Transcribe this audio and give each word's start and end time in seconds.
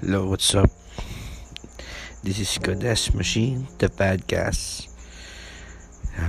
Hello, 0.00 0.32
what's 0.32 0.56
up? 0.56 0.72
This 2.24 2.40
is 2.40 2.56
Godes 2.56 3.12
Machine, 3.12 3.68
the 3.76 3.92
podcast. 3.92 4.88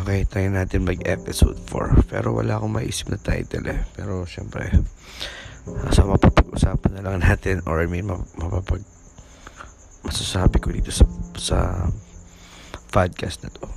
Okay, 0.04 0.28
tayo 0.28 0.52
natin 0.52 0.84
mag-episode 0.84 1.55
4. 1.71 2.12
Pero 2.12 2.36
wala 2.36 2.60
akong 2.60 2.76
maisip 2.76 3.07
na 3.07 3.16
title 3.16 3.71
eh. 3.71 3.80
Pero 3.95 4.27
syempre, 4.27 4.76
sa 5.88 6.04
mapapag-usapan 6.04 6.99
na 6.99 7.04
lang 7.07 7.23
natin 7.23 7.63
or 7.63 7.80
I 7.80 7.88
mean, 7.88 8.12
mapapag 8.12 8.84
masasabi 10.03 10.59
ko 10.59 10.76
dito 10.76 10.91
sa, 10.91 11.08
sa 11.40 11.58
podcast 12.91 13.48
na 13.48 13.55
to. 13.55 13.72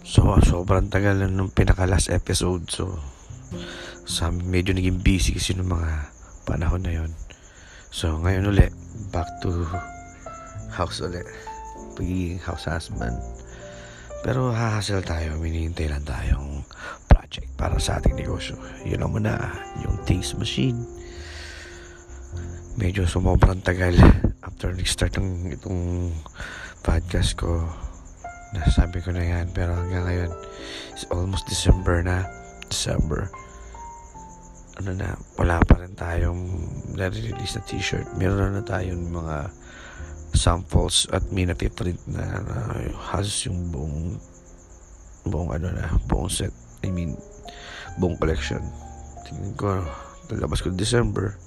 So, 0.00 0.32
sobrang 0.40 0.88
tagal 0.88 1.20
na 1.20 1.28
nung 1.28 1.52
pinaka 1.52 1.84
last 1.84 2.08
episode. 2.08 2.72
So, 2.72 2.96
sa 4.08 4.32
medyo 4.32 4.72
naging 4.72 5.04
busy 5.04 5.36
kasi 5.36 5.52
nung 5.52 5.76
mga 5.76 6.08
panahon 6.48 6.88
na 6.88 7.04
yon 7.04 7.12
So, 7.94 8.18
ngayon 8.18 8.50
ulit, 8.50 8.74
back 9.14 9.38
to 9.38 9.70
house 10.74 10.98
ulit. 10.98 11.22
Pagiging 11.94 12.42
house 12.42 12.66
husband. 12.66 13.14
Pero 14.26 14.50
hahasel 14.50 14.98
tayo, 15.06 15.38
minihintay 15.38 15.86
lang 15.86 16.02
tayong 16.02 16.66
project 17.06 17.46
para 17.54 17.78
sa 17.78 18.02
ating 18.02 18.18
negosyo. 18.18 18.58
Yun 18.82 18.98
ang 18.98 19.14
muna, 19.14 19.38
yung 19.86 20.02
taste 20.02 20.34
machine. 20.34 20.74
Medyo 22.74 23.06
sumobrang 23.06 23.62
tagal 23.62 23.94
after 24.42 24.74
nag-start 24.74 25.14
ng 25.22 25.54
itong 25.54 26.10
podcast 26.82 27.38
ko. 27.38 27.62
Nasabi 28.58 29.06
ko 29.06 29.14
na 29.14 29.22
yan, 29.22 29.54
pero 29.54 29.70
hanggang 29.70 30.02
ngayon, 30.02 30.30
it's 30.90 31.06
almost 31.14 31.46
December 31.46 32.02
na. 32.02 32.26
December 32.66 33.30
ano 34.78 34.90
na, 34.94 35.14
wala 35.38 35.62
pa 35.62 35.78
rin 35.78 35.94
tayong 35.94 36.42
nare-release 36.98 37.58
na 37.58 37.62
t-shirt. 37.62 38.06
Meron 38.18 38.58
na 38.58 38.64
tayong 38.66 39.06
mga 39.10 39.50
samples 40.34 41.06
at 41.14 41.22
may 41.30 41.46
napiprint 41.46 42.02
na, 42.10 42.42
na 42.42 42.56
halos 43.14 43.46
yung 43.46 43.70
buong 43.70 44.18
buong 45.30 45.50
ano 45.54 45.70
na, 45.70 45.94
buong 46.10 46.26
set. 46.26 46.50
I 46.82 46.90
mean, 46.90 47.14
buong 48.02 48.18
collection. 48.18 48.60
Tingin 49.24 49.54
ko, 49.54 49.80
lalabas 50.28 50.60
ko 50.60 50.74
December. 50.74 51.38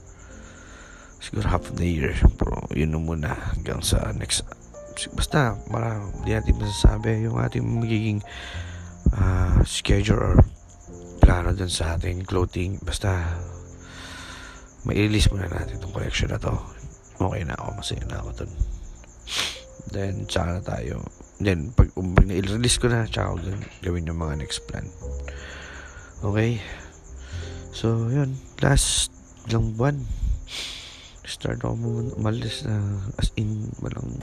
Siguro 1.19 1.45
half 1.52 1.67
the 1.75 1.84
year. 1.84 2.16
Pero 2.39 2.64
yun 2.73 2.95
na 2.95 3.00
muna 3.03 3.31
hanggang 3.53 3.84
sa 3.84 4.16
next 4.16 4.47
basta 5.14 5.53
marami 5.69 6.09
hindi 6.17 6.34
natin 6.34 6.58
masasabi 6.58 7.30
yung 7.30 7.38
ating 7.38 7.62
magiging 7.62 8.19
uh, 9.14 9.62
schedule 9.62 10.17
or 10.17 10.34
plano 11.28 11.52
dun 11.52 11.67
sa 11.67 12.00
ating 12.00 12.23
clothing. 12.23 12.80
Basta, 12.80 13.11
ma-release 14.88 15.28
muna 15.28 15.52
natin 15.52 15.75
itong 15.75 15.92
collection 15.92 16.31
na 16.31 16.39
to. 16.39 16.56
Okay 17.19 17.44
na 17.44 17.59
ako. 17.59 17.75
Masaya 17.75 18.08
na 18.08 18.23
ako 18.23 18.30
dun. 18.39 18.52
Then, 19.92 20.14
tsaka 20.23 20.47
na 20.56 20.64
tayo. 20.64 21.03
Then, 21.44 21.75
pag, 21.75 21.92
um, 22.00 22.16
na-release 22.16 22.80
ko 22.80 22.88
na, 22.88 23.03
tsaka 23.11 23.44
dun 23.44 23.59
gawin 23.84 24.08
yung 24.08 24.23
mga 24.23 24.39
next 24.39 24.64
plan. 24.72 24.88
Okay? 26.23 26.64
So, 27.75 28.08
yun. 28.08 28.39
Last 28.64 29.12
lang 29.52 29.75
buwan. 29.75 30.08
Start 31.28 31.59
ako 31.59 31.75
umalis 32.16 32.64
na 32.64 33.03
as 33.19 33.36
in, 33.36 33.67
walang 33.84 34.16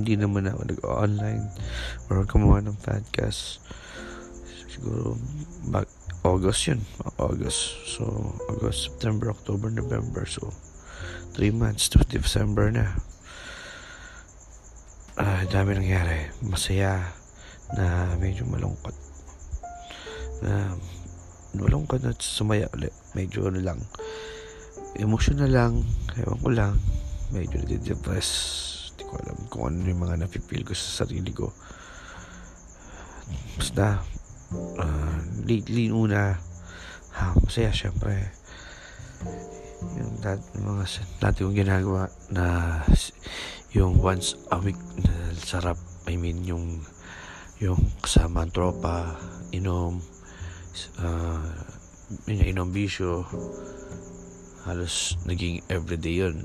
hindi 0.00 0.16
naman 0.16 0.48
ako 0.48 0.72
nag-online 0.72 1.44
or 2.08 2.24
gumawa 2.24 2.64
ng 2.64 2.80
podcast 2.80 3.60
siguro 4.78 5.18
back 5.68 5.97
August 6.26 6.66
yun. 6.66 6.80
August. 7.18 7.78
So, 7.86 8.34
August, 8.50 8.90
September, 8.90 9.30
October, 9.30 9.70
November. 9.70 10.26
So, 10.26 10.50
3 11.38 11.54
months 11.54 11.86
to 11.94 12.02
December 12.06 12.74
na. 12.74 12.98
Ah, 15.18 15.42
dami 15.46 15.78
nangyari. 15.78 16.30
Masaya 16.46 17.14
na 17.74 18.14
medyo 18.18 18.46
malungkot. 18.46 18.94
Na 20.42 20.74
malungkot 21.54 22.02
na 22.02 22.14
sumaya 22.18 22.66
ulit. 22.74 22.94
Medyo 23.14 23.50
ano 23.50 23.60
lang. 23.62 23.78
Emotional 24.98 25.50
lang. 25.50 25.72
Ewan 26.18 26.38
ko 26.42 26.50
lang. 26.50 26.74
Medyo 27.30 27.62
nade-depress. 27.62 28.30
Hindi 28.94 29.02
ko 29.06 29.14
alam 29.22 29.38
kung 29.46 29.64
ano 29.70 29.86
yung 29.86 30.02
mga 30.02 30.26
napipil 30.26 30.66
ko 30.66 30.74
sa 30.74 31.04
sarili 31.04 31.30
ko. 31.30 31.54
Basta, 33.58 34.02
uh, 34.54 35.18
lately 35.44 35.92
una. 35.92 36.36
Ha, 37.18 37.34
masaya 37.42 37.74
syempre. 37.74 38.32
Yung 39.98 40.22
dat, 40.22 40.42
mga 40.54 40.84
dati 41.18 41.42
kong 41.42 41.58
ginagawa 41.58 42.10
na 42.30 42.78
yung 43.76 44.00
once 44.00 44.32
a 44.48 44.56
week 44.58 44.78
na 45.04 45.14
sarap 45.36 45.76
I 46.08 46.16
mean 46.16 46.40
yung 46.48 46.80
yung 47.60 47.76
kasama 48.00 48.48
ang 48.48 48.52
tropa 48.54 49.12
inom 49.52 50.00
uh, 51.04 51.52
yun, 52.24 52.48
inom 52.48 52.72
bisyo 52.72 53.28
halos 54.64 55.20
naging 55.28 55.60
everyday 55.68 56.24
yun 56.24 56.40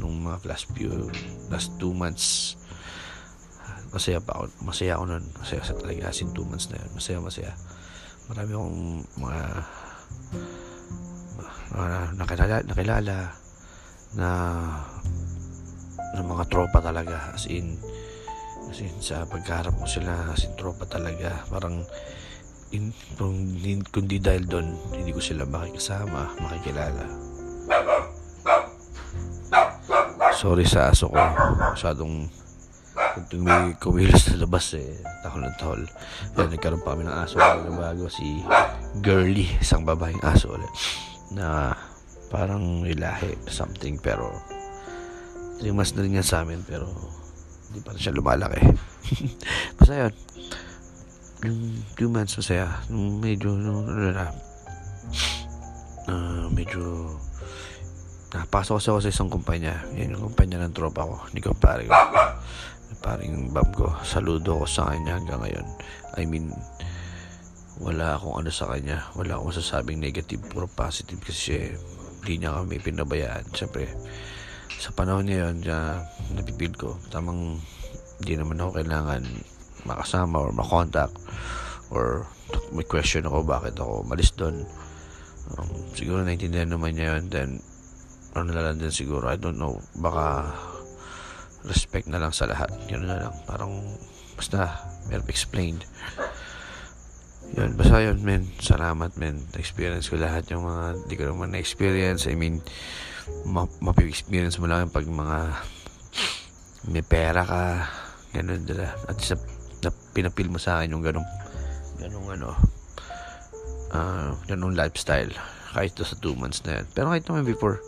nung 0.00 0.24
mga 0.24 0.48
last 0.48 0.72
few 0.72 1.12
last 1.52 1.76
two 1.76 1.92
months 1.92 2.56
masaya 3.96 4.20
pa 4.20 4.36
ako 4.36 4.44
masaya 4.60 4.92
ako 5.00 5.04
nun. 5.08 5.24
Masaya 5.40 5.60
sa 5.64 5.72
talaga 5.72 6.12
as 6.12 6.20
in 6.20 6.30
2 6.36 6.44
months 6.44 6.68
na 6.68 6.76
yun. 6.76 6.90
Masaya 6.92 7.18
masaya. 7.24 7.52
Marami 8.28 8.50
akong 8.52 8.80
mga 9.16 9.42
mga 11.72 11.98
nakilala, 12.20 12.56
nakilala 12.68 13.16
na 14.20 14.28
na 16.12 16.20
mga 16.20 16.44
tropa 16.52 16.84
talaga. 16.84 17.32
As 17.32 17.48
in 17.48 17.80
as 18.68 18.78
in 18.84 18.92
sa 19.00 19.24
pagkaharap 19.24 19.72
mo 19.80 19.88
sila 19.88 20.28
as 20.28 20.44
in 20.44 20.52
tropa 20.60 20.84
talaga. 20.84 21.32
Parang 21.48 21.80
in, 22.76 22.92
kung, 23.16 23.56
kung 23.88 24.06
di 24.10 24.20
dahil 24.20 24.44
doon 24.44 24.76
hindi 24.92 25.16
ko 25.16 25.22
sila 25.24 25.48
makikasama 25.48 26.36
makikilala. 26.36 27.04
Sorry 30.36 30.68
sa 30.68 30.92
aso 30.92 31.08
ko. 31.08 31.16
Masyadong 31.72 32.28
kung 32.96 33.44
may 33.44 33.76
kumilos 33.76 34.28
na 34.32 34.44
labas 34.44 34.72
eh, 34.76 35.00
tahol 35.20 35.44
na 35.44 35.52
tahol. 35.56 35.82
Yan, 36.36 36.48
nagkaroon 36.52 36.82
pa 36.84 36.96
kami 36.96 37.04
ng 37.04 37.16
aso 37.16 37.36
na 37.36 37.72
bago, 37.72 38.08
si 38.08 38.40
Girly, 39.04 39.48
isang 39.60 39.84
babaeng 39.84 40.20
aso 40.24 40.56
ulit. 40.56 40.72
Na 41.32 41.76
parang 42.32 42.84
ilahe, 42.88 43.36
something, 43.48 44.00
pero 44.00 44.32
3 45.60 45.72
months 45.72 45.96
na 45.96 46.04
rin 46.04 46.18
yan 46.20 46.26
sa 46.26 46.44
amin, 46.44 46.60
pero 46.64 46.88
hindi 47.68 47.80
pa 47.84 47.96
siya 47.96 48.16
lumalaki. 48.16 48.60
Basta 49.80 50.08
yun, 50.08 50.14
yung 51.44 51.58
2 52.00 52.12
months 52.12 52.36
masaya, 52.40 52.68
medyo, 52.92 53.52
no, 53.56 53.84
ano 53.84 54.08
na, 54.12 54.26
uh, 56.08 56.44
medyo 56.52 57.16
napasok 58.36 58.76
kasi 58.76 58.88
ako 58.92 59.00
sa 59.00 59.12
isang 59.12 59.32
kumpanya. 59.32 59.80
Yan 59.96 60.12
yung 60.12 60.28
kumpanya 60.28 60.60
ng 60.68 60.76
tropa 60.76 61.08
ko. 61.08 61.24
Ni 61.32 61.40
kumpare 61.40 61.88
ko 61.88 61.96
paring 63.06 63.54
bab 63.54 63.70
ko 63.70 63.94
saludo 64.02 64.58
ko 64.58 64.66
sa 64.66 64.90
kanya 64.90 65.14
hanggang 65.14 65.38
ngayon. 65.38 65.66
I 66.18 66.26
mean 66.26 66.50
wala 67.78 68.18
akong 68.18 68.42
ano 68.42 68.50
sa 68.50 68.66
kanya 68.74 69.06
wala 69.14 69.38
akong 69.38 69.54
masasabing 69.54 70.02
negative 70.02 70.42
or 70.58 70.66
positive 70.66 71.22
kasi 71.22 71.70
hindi 72.26 72.42
niya 72.42 72.58
kami 72.58 72.82
pinabayaan. 72.82 73.46
Syempre 73.54 73.86
sa 74.82 74.90
panahon 74.90 75.30
niya 75.30 75.46
yun 75.46 75.62
na 75.62 76.02
napipil 76.34 76.74
ko 76.74 76.98
tamang 77.14 77.62
hindi 78.18 78.34
naman 78.34 78.58
ako 78.58 78.82
kailangan 78.82 79.22
makasama 79.86 80.42
or 80.42 80.50
makontakt 80.50 81.14
or 81.94 82.26
may 82.74 82.82
question 82.82 83.22
ako 83.30 83.46
bakit 83.46 83.78
ako 83.78 84.02
malis 84.02 84.34
doon 84.34 84.66
um, 85.54 85.70
siguro 85.94 86.26
naintindihan 86.26 86.66
naman 86.66 86.98
niya 86.98 87.16
yun 87.16 87.24
then 87.30 87.50
ano 88.34 88.50
na 88.52 88.66
lang 88.66 88.76
din 88.82 88.92
siguro 88.92 89.30
I 89.30 89.38
don't 89.38 89.56
know 89.56 89.78
baka 89.96 90.50
respect 91.66 92.06
na 92.06 92.22
lang 92.22 92.30
sa 92.30 92.46
lahat. 92.46 92.70
Yun 92.88 93.06
na 93.06 93.26
lang. 93.26 93.34
Parang 93.44 93.82
basta 94.38 94.86
meron 95.10 95.26
explained. 95.30 95.82
Yun 97.54 97.74
basta 97.78 98.02
yun 98.02 98.22
men. 98.22 98.46
Salamat 98.58 99.14
men. 99.18 99.42
Experience 99.58 100.10
ko 100.10 100.18
lahat 100.18 100.46
yung 100.50 100.66
mga 100.66 101.06
di 101.06 101.14
ko 101.18 101.30
naman 101.30 101.54
na 101.54 101.62
experience 101.62 102.26
I 102.30 102.38
mean 102.38 102.62
ma 103.46 103.66
mapi-experience 103.82 104.62
mo 104.62 104.70
lang 104.70 104.86
yung 104.86 104.94
pag 104.94 105.06
mga 105.06 105.38
may 106.90 107.02
pera 107.02 107.42
ka. 107.42 107.64
Ganun 108.34 108.66
dila 108.66 108.90
at 109.10 109.18
sa 109.22 109.34
na 109.84 109.90
pinapil 110.14 110.50
mo 110.50 110.58
sa 110.58 110.80
akin 110.80 110.98
yung 110.98 111.04
ganung 111.04 111.28
ganung 112.00 112.26
ano 112.32 112.50
uh, 113.94 114.34
ganung 114.46 114.74
lifestyle. 114.74 115.30
Kahit 115.76 115.92
to 115.92 116.08
sa 116.08 116.16
2 116.18 116.40
months 116.40 116.64
na 116.64 116.80
yan 116.80 116.86
pero 116.94 117.12
kahit 117.12 117.26
naman 117.28 117.44
before 117.44 117.82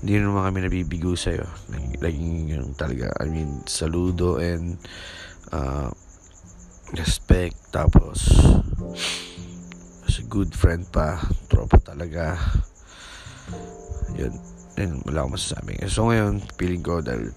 hindi 0.00 0.12
naman 0.20 0.44
kami 0.52 0.58
nabibigo 0.66 1.16
sa'yo. 1.16 1.46
Laging 2.02 2.52
yung 2.52 2.72
talaga, 2.76 3.12
I 3.20 3.30
mean, 3.32 3.64
saludo 3.64 4.36
and 4.42 4.76
uh, 5.52 5.88
respect. 6.92 7.56
Tapos, 7.72 8.28
as 10.04 10.16
a 10.20 10.26
good 10.28 10.52
friend 10.52 10.84
pa, 10.92 11.20
tropa 11.48 11.80
talaga. 11.80 12.36
yun 14.16 14.32
yun 14.76 15.00
wala 15.08 15.24
akong 15.24 15.36
masasabi 15.36 15.80
so 15.88 16.08
ngayon 16.08 16.40
feeling 16.56 16.84
ko 16.84 17.00
dahil 17.00 17.32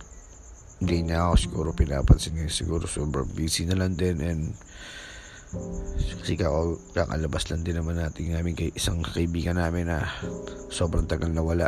hindi 0.80 1.08
niya 1.08 1.28
ako 1.28 1.36
siguro 1.40 1.70
pinapansin 1.76 2.36
ngayon 2.36 2.52
siguro 2.52 2.84
sobrang 2.88 3.28
busy 3.36 3.68
na 3.68 3.80
lang 3.80 3.96
din 3.96 4.20
and 4.24 4.44
kasi 6.22 6.38
kako, 6.38 6.78
kakalabas 6.94 7.50
lang 7.50 7.66
din 7.66 7.82
naman 7.82 7.98
natin 7.98 8.38
namin 8.38 8.54
kay 8.54 8.70
isang 8.76 9.02
kaibigan 9.02 9.58
namin 9.58 9.90
na 9.90 10.06
sobrang 10.70 11.10
tagal 11.10 11.32
na 11.34 11.42
wala 11.42 11.68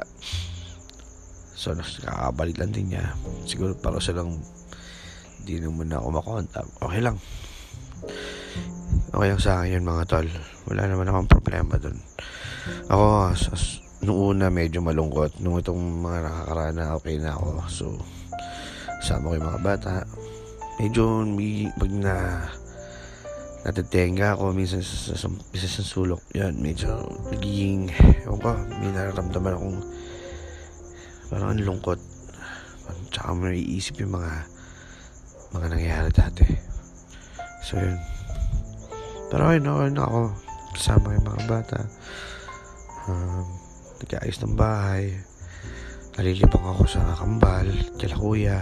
so 1.62 1.78
nakakabalik 1.78 2.58
lang 2.58 2.74
din 2.74 2.90
niya. 2.90 3.14
Siguro 3.46 3.78
para 3.78 4.02
sa 4.02 4.18
lang 4.18 4.34
hindi 5.46 5.62
na 5.62 6.02
ako 6.02 6.08
makontak 6.10 6.66
okay 6.82 7.06
lang. 7.06 7.22
Okay 9.14 9.28
lang 9.30 9.38
sa 9.38 9.62
akin 9.62 9.78
yun 9.78 9.86
mga 9.86 10.10
tol. 10.10 10.26
Wala 10.74 10.90
naman 10.90 11.06
akong 11.06 11.30
problema 11.30 11.78
dun. 11.78 12.02
Ako 12.90 13.30
nung 14.02 14.34
una 14.34 14.50
medyo 14.50 14.82
malungkot. 14.82 15.38
Nung 15.38 15.62
itong 15.62 16.02
mga 16.02 16.26
nakakaraan 16.26 16.76
na 16.82 16.98
okay 16.98 17.22
na 17.22 17.38
ako. 17.38 17.50
So 17.70 17.86
sama 19.06 19.30
ko 19.30 19.38
yung 19.38 19.50
mga 19.54 19.62
bata. 19.62 19.94
Medyo 20.82 21.30
may 21.30 21.70
pag 21.78 21.94
na 21.94 22.16
natatenga 23.62 24.34
ako 24.34 24.58
minsan 24.58 24.82
sa, 24.82 25.14
sa, 25.14 25.30
sa, 25.30 25.68
sa 25.70 25.84
sulok. 25.86 26.26
Yan 26.34 26.58
medyo 26.58 26.90
nagiging 27.30 27.94
ewan 28.26 28.42
ko 28.42 28.58
may 28.82 28.90
nararamdaman 28.90 29.54
akong 29.54 29.80
parang 31.32 31.56
ang 31.56 31.64
lungkot. 31.64 31.96
Tsaka 33.08 33.32
may 33.32 33.64
iisip 33.64 34.04
yung 34.04 34.20
mga 34.20 34.44
mga 35.56 35.68
nangyayari 35.72 36.10
dati. 36.12 36.44
So 37.64 37.80
yun. 37.80 37.96
Pero 39.32 39.48
ayun 39.48 39.72
okay 39.72 39.90
na 39.96 40.04
ako. 40.04 40.22
Kasama 40.76 41.16
yung 41.16 41.28
mga 41.32 41.44
bata. 41.48 41.80
Um, 43.08 43.48
nag-aayos 44.04 44.44
ng 44.44 44.60
bahay. 44.60 45.16
Nalilibang 46.20 46.68
ako 46.68 46.84
sa 46.84 47.16
kambal 47.16 47.68
kila 47.96 48.16
kuya. 48.20 48.60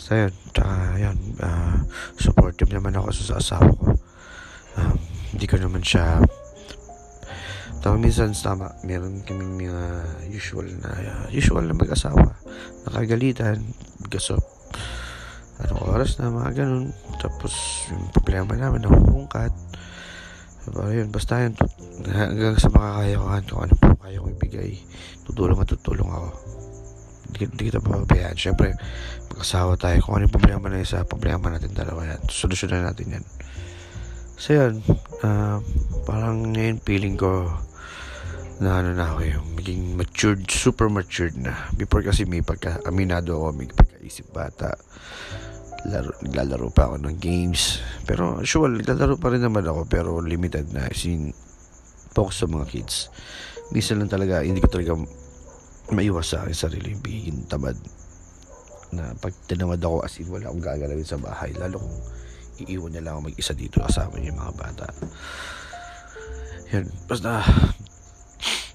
So 0.00 0.16
yun. 0.16 0.32
Tsaka 0.56 0.96
yun 0.96 1.16
uh, 1.44 1.76
supportive 2.16 2.72
naman 2.72 2.96
ako 2.96 3.12
sa, 3.12 3.36
asawa 3.36 3.68
ko. 3.68 4.00
Um, 4.80 4.96
hindi 5.36 5.44
ko 5.44 5.60
naman 5.60 5.84
siya 5.84 6.24
Tama 7.80 7.96
minsan 7.96 8.36
tama, 8.36 8.76
meron 8.84 9.24
kaming 9.24 9.64
mga 9.64 10.04
usual 10.28 10.68
na 10.84 10.92
uh, 10.92 11.26
usual 11.32 11.64
na 11.64 11.72
mag-asawa. 11.72 12.36
Nakagalitan 12.84 13.64
because 14.04 14.36
of 14.36 14.44
anong 15.64 15.88
oras 15.88 16.20
na 16.20 16.28
mga 16.28 16.60
ganun. 16.60 16.92
Tapos 17.16 17.56
yung 17.88 18.12
problema 18.12 18.52
namin 18.52 18.84
nahuhungkat. 18.84 19.48
Pero 20.68 20.92
yun, 20.92 21.08
basta 21.08 21.40
yun, 21.40 21.56
hanggang 22.04 22.60
sa 22.60 22.68
makakaya 22.68 23.16
ko, 23.16 23.24
kung 23.48 23.62
ano 23.64 23.74
po 23.80 23.88
kaya 23.96 24.20
kong 24.20 24.36
ibigay, 24.36 24.70
tutulong 25.24 25.64
at 25.64 25.72
tutulong 25.72 26.10
ako. 26.12 26.28
Hindi, 27.32 27.40
hindi 27.48 27.62
kita 27.72 27.80
papabayaan. 27.80 28.36
Siyempre, 28.36 28.76
mag-asawa 29.32 29.80
tayo. 29.80 30.04
Kung 30.04 30.20
ano 30.20 30.28
yung 30.28 30.36
problema 30.36 30.68
na 30.68 30.84
isa, 30.84 31.08
problema 31.08 31.48
natin 31.48 31.72
dalawa 31.72 32.12
yan. 32.12 32.20
Solusyonan 32.28 32.92
natin 32.92 33.16
yan. 33.16 33.24
So 34.36 34.56
yun, 34.56 34.84
uh, 35.24 35.64
parang 36.04 36.52
ngayon 36.52 36.80
feeling 36.84 37.16
ko 37.16 37.48
na 38.60 38.84
ano 38.84 38.92
na 38.92 39.08
ako 39.08 39.20
yung 39.24 39.48
maging 39.56 39.82
matured, 39.96 40.44
super 40.52 40.92
matured 40.92 41.32
na. 41.40 41.72
Before 41.72 42.04
kasi 42.04 42.28
may 42.28 42.44
pagka, 42.44 42.76
aminado 42.84 43.40
ako, 43.40 43.56
may 43.56 43.68
pagkaisip 43.72 44.28
bata 44.36 44.76
laro, 45.88 46.12
naglalaro 46.20 46.68
pa 46.68 46.92
ako 46.92 47.00
ng 47.00 47.16
games. 47.16 47.80
Pero 48.04 48.44
sure, 48.44 48.68
naglalaro 48.68 49.16
pa 49.16 49.32
rin 49.32 49.40
naman 49.40 49.64
ako 49.64 49.88
pero 49.88 50.20
limited 50.20 50.68
na. 50.76 50.92
Sin 50.92 51.32
focus 52.12 52.44
sa 52.44 52.46
mga 52.52 52.68
kids. 52.68 53.08
Minsan 53.72 54.04
lang 54.04 54.12
talaga, 54.12 54.44
hindi 54.44 54.60
ko 54.60 54.68
talaga 54.68 54.92
maiwas 55.90 56.36
sa 56.36 56.44
akin 56.44 56.54
sarili 56.54 56.94
yung 56.94 57.02
bigin 57.02 57.38
tamad 57.50 57.74
na 58.94 59.14
pag 59.18 59.34
tinamad 59.46 59.78
ako 59.82 60.02
as 60.02 60.18
in 60.18 60.30
wala 60.30 60.50
akong 60.50 60.62
gagalawin 60.62 61.06
sa 61.06 61.18
bahay 61.18 61.50
lalo 61.54 61.78
kung 61.82 61.98
iiwan 62.66 62.90
niya 62.94 63.02
lang 63.06 63.14
ako 63.18 63.30
mag-isa 63.30 63.54
dito 63.54 63.82
kasama 63.82 64.18
yung 64.22 64.38
mga 64.38 64.54
bata 64.54 64.86
yan 66.74 66.86
basta 67.06 67.42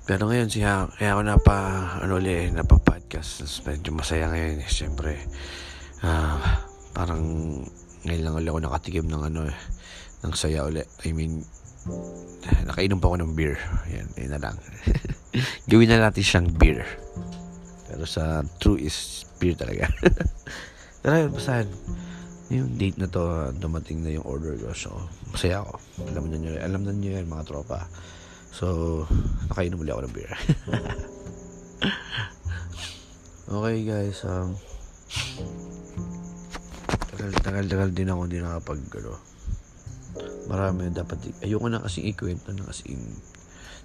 pero 0.05 0.29
ngayon 0.29 0.49
siya 0.49 0.85
kaya 0.95 1.17
ako 1.17 1.21
napa 1.25 1.57
ano 2.01 2.21
ulit 2.21 2.53
napa 2.53 2.77
podcast 2.77 3.45
medyo 3.65 3.91
masaya 3.91 4.29
ngayon 4.29 4.61
eh, 4.61 4.69
siyempre 4.69 5.17
ah 6.05 6.37
uh, 6.37 6.41
parang 6.95 7.21
ngayon 8.05 8.21
lang 8.21 8.35
ulit 8.37 8.49
ako 8.53 8.61
nakatikim 8.61 9.05
ng 9.09 9.23
ano 9.33 9.41
eh, 9.49 9.57
ng 10.21 10.33
saya 10.37 10.61
ulit. 10.65 10.85
I 11.03 11.11
mean, 11.11 11.41
nakainom 12.69 13.01
pa 13.01 13.09
ako 13.09 13.17
ng 13.25 13.33
beer. 13.33 13.57
Yan, 13.89 14.07
yun 14.13 14.31
na 14.37 14.39
lang. 14.39 14.55
Gawin 15.69 15.89
na 15.89 16.05
natin 16.05 16.21
siyang 16.21 16.49
beer. 16.53 16.85
Pero 17.89 18.05
sa 18.05 18.45
true 18.61 18.77
is 18.77 19.25
beer 19.41 19.57
talaga. 19.57 19.89
Pero 21.01 21.13
yun, 21.17 21.31
basta 21.33 21.65
yung 22.53 22.77
date 22.77 23.01
na 23.01 23.09
to, 23.09 23.49
dumating 23.57 24.05
na 24.05 24.13
yung 24.13 24.25
order 24.25 24.53
ko. 24.53 24.69
So, 24.77 24.89
masaya 25.33 25.65
ako. 25.65 25.81
Alam 26.05 26.29
na 26.29 26.37
nyo, 26.37 26.49
alam 26.61 26.81
na 26.85 26.93
nyo 26.93 27.09
yan 27.09 27.25
mga 27.25 27.45
tropa. 27.49 27.89
So, 28.55 29.03
nakainom 29.51 29.83
ulit 29.83 29.91
ako 29.91 30.07
ng 30.07 30.15
beer. 30.15 30.31
okay 33.51 33.77
guys, 33.83 34.23
um, 34.23 34.55
tagal-tagal 37.43 37.91
din 37.91 38.09
ako 38.09 38.19
hindi 38.25 38.39
nakapag 38.39 38.79
ano, 38.95 39.13
marami 40.47 40.89
dapat 40.89 41.19
ayoko 41.43 41.67
na 41.67 41.83
kasi 41.83 42.07
ikwento 42.09 42.55
na 42.55 42.67
kasi 42.67 42.95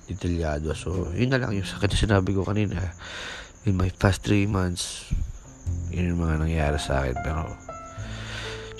detalyado. 0.09 0.73
So 0.75 1.13
yun 1.13 1.35
na 1.35 1.43
lang 1.43 1.55
yung 1.55 1.67
sakit 1.67 1.91
na 1.91 1.99
sinabi 1.99 2.31
ko 2.33 2.47
kanina. 2.47 2.79
In 3.69 3.77
my 3.77 3.93
past 3.93 4.25
3 4.25 4.49
months 4.49 5.11
yun 5.91 6.15
yung 6.15 6.21
mga 6.23 6.41
nangyari 6.41 6.79
sa 6.81 7.05
akin. 7.05 7.17
Pero 7.21 7.43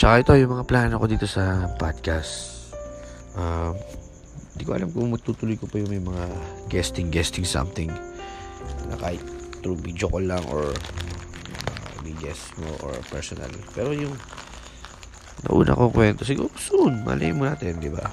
tsaka 0.01 0.15
ito 0.23 0.33
yung 0.39 0.53
mga 0.59 0.65
plano 0.71 0.95
ko 0.97 1.07
dito 1.11 1.27
sa 1.29 1.71
podcast. 1.77 2.63
Um, 3.37 4.00
hindi 4.61 4.69
ko 4.69 4.77
alam 4.77 4.93
kung 4.93 5.09
matutuloy 5.09 5.57
ko 5.57 5.65
pa 5.65 5.81
yung 5.81 5.89
may 5.89 6.05
mga 6.05 6.25
guesting 6.69 7.09
guesting 7.09 7.49
something 7.49 7.89
na 8.93 8.97
kahit 9.01 9.25
through 9.65 9.81
video 9.81 10.05
call 10.05 10.21
lang 10.21 10.45
or 10.53 10.69
may 12.05 12.13
guest 12.21 12.53
mo 12.61 12.69
or 12.85 12.93
personal. 13.09 13.49
Pero 13.73 13.97
yung 13.97 14.13
nauna 15.49 15.73
kong 15.73 15.97
kwento, 15.97 16.29
siguro 16.29 16.53
soon, 16.61 17.01
malay 17.09 17.33
mo 17.33 17.49
natin, 17.49 17.81
di 17.81 17.89
ba? 17.89 18.05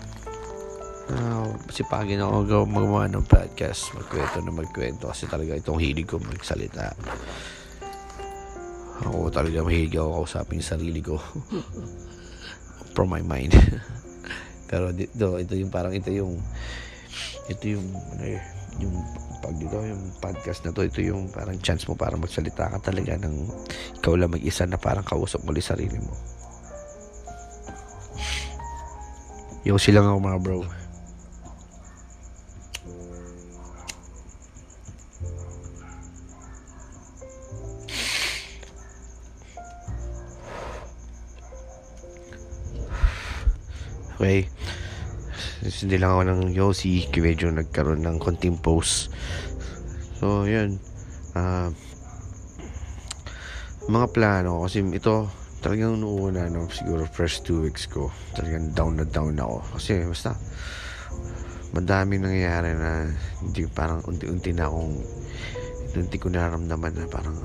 Uh, 1.11 1.51
sipagin 1.67 2.23
ako 2.23 2.63
magawa 2.63 3.11
ng 3.11 3.27
podcast, 3.27 3.91
magkwento 3.91 4.39
na 4.39 4.55
magkwento 4.55 5.11
kasi 5.11 5.27
talaga 5.27 5.51
itong 5.51 5.83
hilig 5.83 6.07
ko 6.07 6.15
magsalita. 6.15 6.95
Ako 9.03 9.35
talaga 9.35 9.67
mahilig 9.67 9.99
ako 9.99 10.23
kausapin 10.23 10.63
yung 10.63 10.71
sarili 10.71 11.03
ko 11.03 11.19
from 12.95 13.11
my 13.11 13.19
mind. 13.19 13.51
Pero 14.67 14.91
dito, 14.91 15.39
ito 15.39 15.55
yung 15.55 15.71
parang 15.71 15.95
ito 15.95 16.11
yung 16.11 16.35
ito 17.47 17.63
yung 17.71 17.87
ano 17.95 18.23
eh, 18.27 18.43
yung 18.83 18.93
pag 19.39 19.55
dito 19.55 19.79
yung 19.79 20.03
podcast 20.19 20.61
na 20.67 20.75
to 20.75 20.83
ito 20.83 20.99
yung 20.99 21.31
parang 21.31 21.55
chance 21.63 21.87
mo 21.87 21.95
para 21.95 22.19
magsalita 22.19 22.67
ka 22.67 22.91
talaga 22.91 23.15
ng 23.15 23.47
ikaw 24.03 24.13
lang 24.19 24.35
mag-isa 24.35 24.67
na 24.67 24.75
parang 24.75 25.07
kausap 25.07 25.41
mo 25.47 25.55
sarili 25.57 25.97
mo. 25.97 26.13
Yung 29.63 29.79
silang 29.79 30.07
ako 30.07 30.19
mga 30.19 30.39
bro. 30.43 30.59
Okay 44.17 44.56
hindi 45.67 45.99
lang 45.99 46.15
ako 46.15 46.23
ng 46.23 46.41
Yossi 46.55 47.07
medyo 47.19 47.51
nagkaroon 47.51 48.07
ng 48.07 48.17
konting 48.17 48.57
post 48.59 49.11
so 50.17 50.47
yun. 50.49 50.81
Uh, 51.37 51.69
mga 53.87 54.07
plano 54.11 54.67
kasi 54.67 54.83
ito 54.83 55.31
talagang 55.63 55.99
nuuna 56.01 56.51
no, 56.51 56.67
siguro 56.67 57.07
first 57.07 57.47
two 57.47 57.63
weeks 57.63 57.87
ko 57.87 58.11
talagang 58.35 58.75
down 58.75 58.99
na 58.99 59.05
down 59.07 59.37
ako. 59.39 59.63
Kasi 59.79 60.03
basta 60.03 60.35
madami 61.71 62.19
nangyayari 62.19 62.75
na 62.75 63.07
hindi 63.43 63.63
parang 63.71 64.03
unti-unti 64.03 64.51
na 64.55 64.67
akong 64.67 64.95
unti 65.97 66.17
ko 66.19 66.27
naramdaman 66.29 66.93
na 66.93 67.05
parang 67.09 67.37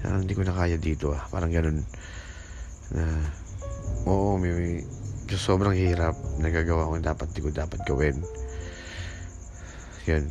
parang 0.00 0.20
hindi 0.24 0.34
ko 0.34 0.42
na 0.46 0.56
kaya 0.56 0.80
dito 0.80 1.12
ah. 1.12 1.22
Parang 1.28 1.52
ganun. 1.52 1.84
Na 2.96 3.04
oo 4.08 4.40
may, 4.40 4.52
may 4.56 4.74
sobrang 5.36 5.76
hirap 5.76 6.16
nagagawa 6.40 6.88
ko 6.88 6.96
dapat 7.02 7.28
di 7.34 7.40
ko 7.44 7.50
dapat 7.52 7.80
gawin. 7.84 8.16
Yun. 10.08 10.24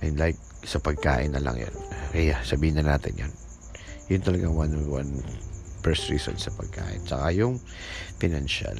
I 0.00 0.10
like 0.16 0.40
sa 0.64 0.80
pagkain 0.80 1.36
na 1.36 1.44
lang 1.44 1.60
yan 1.60 1.74
kaya 2.10 2.36
sabihin 2.42 2.80
na 2.80 2.96
natin 2.96 3.14
yan 3.16 3.32
yun 4.10 4.20
talagang 4.26 4.52
one 4.58 4.74
one 4.90 5.12
first 5.80 6.10
reason 6.12 6.36
sa 6.36 6.52
pagkain. 6.52 7.00
Tsaka 7.06 7.32
yung 7.32 7.56
financial 8.20 8.76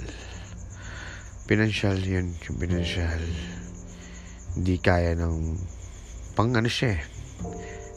financial 1.47 1.97
yun. 2.03 2.35
Yung 2.47 2.57
financial 2.59 3.23
hindi 4.59 4.77
kaya 4.83 5.15
ng 5.15 5.57
pang 6.35 6.51
ano 6.55 6.67
siya 6.67 6.99
eh. 6.99 7.03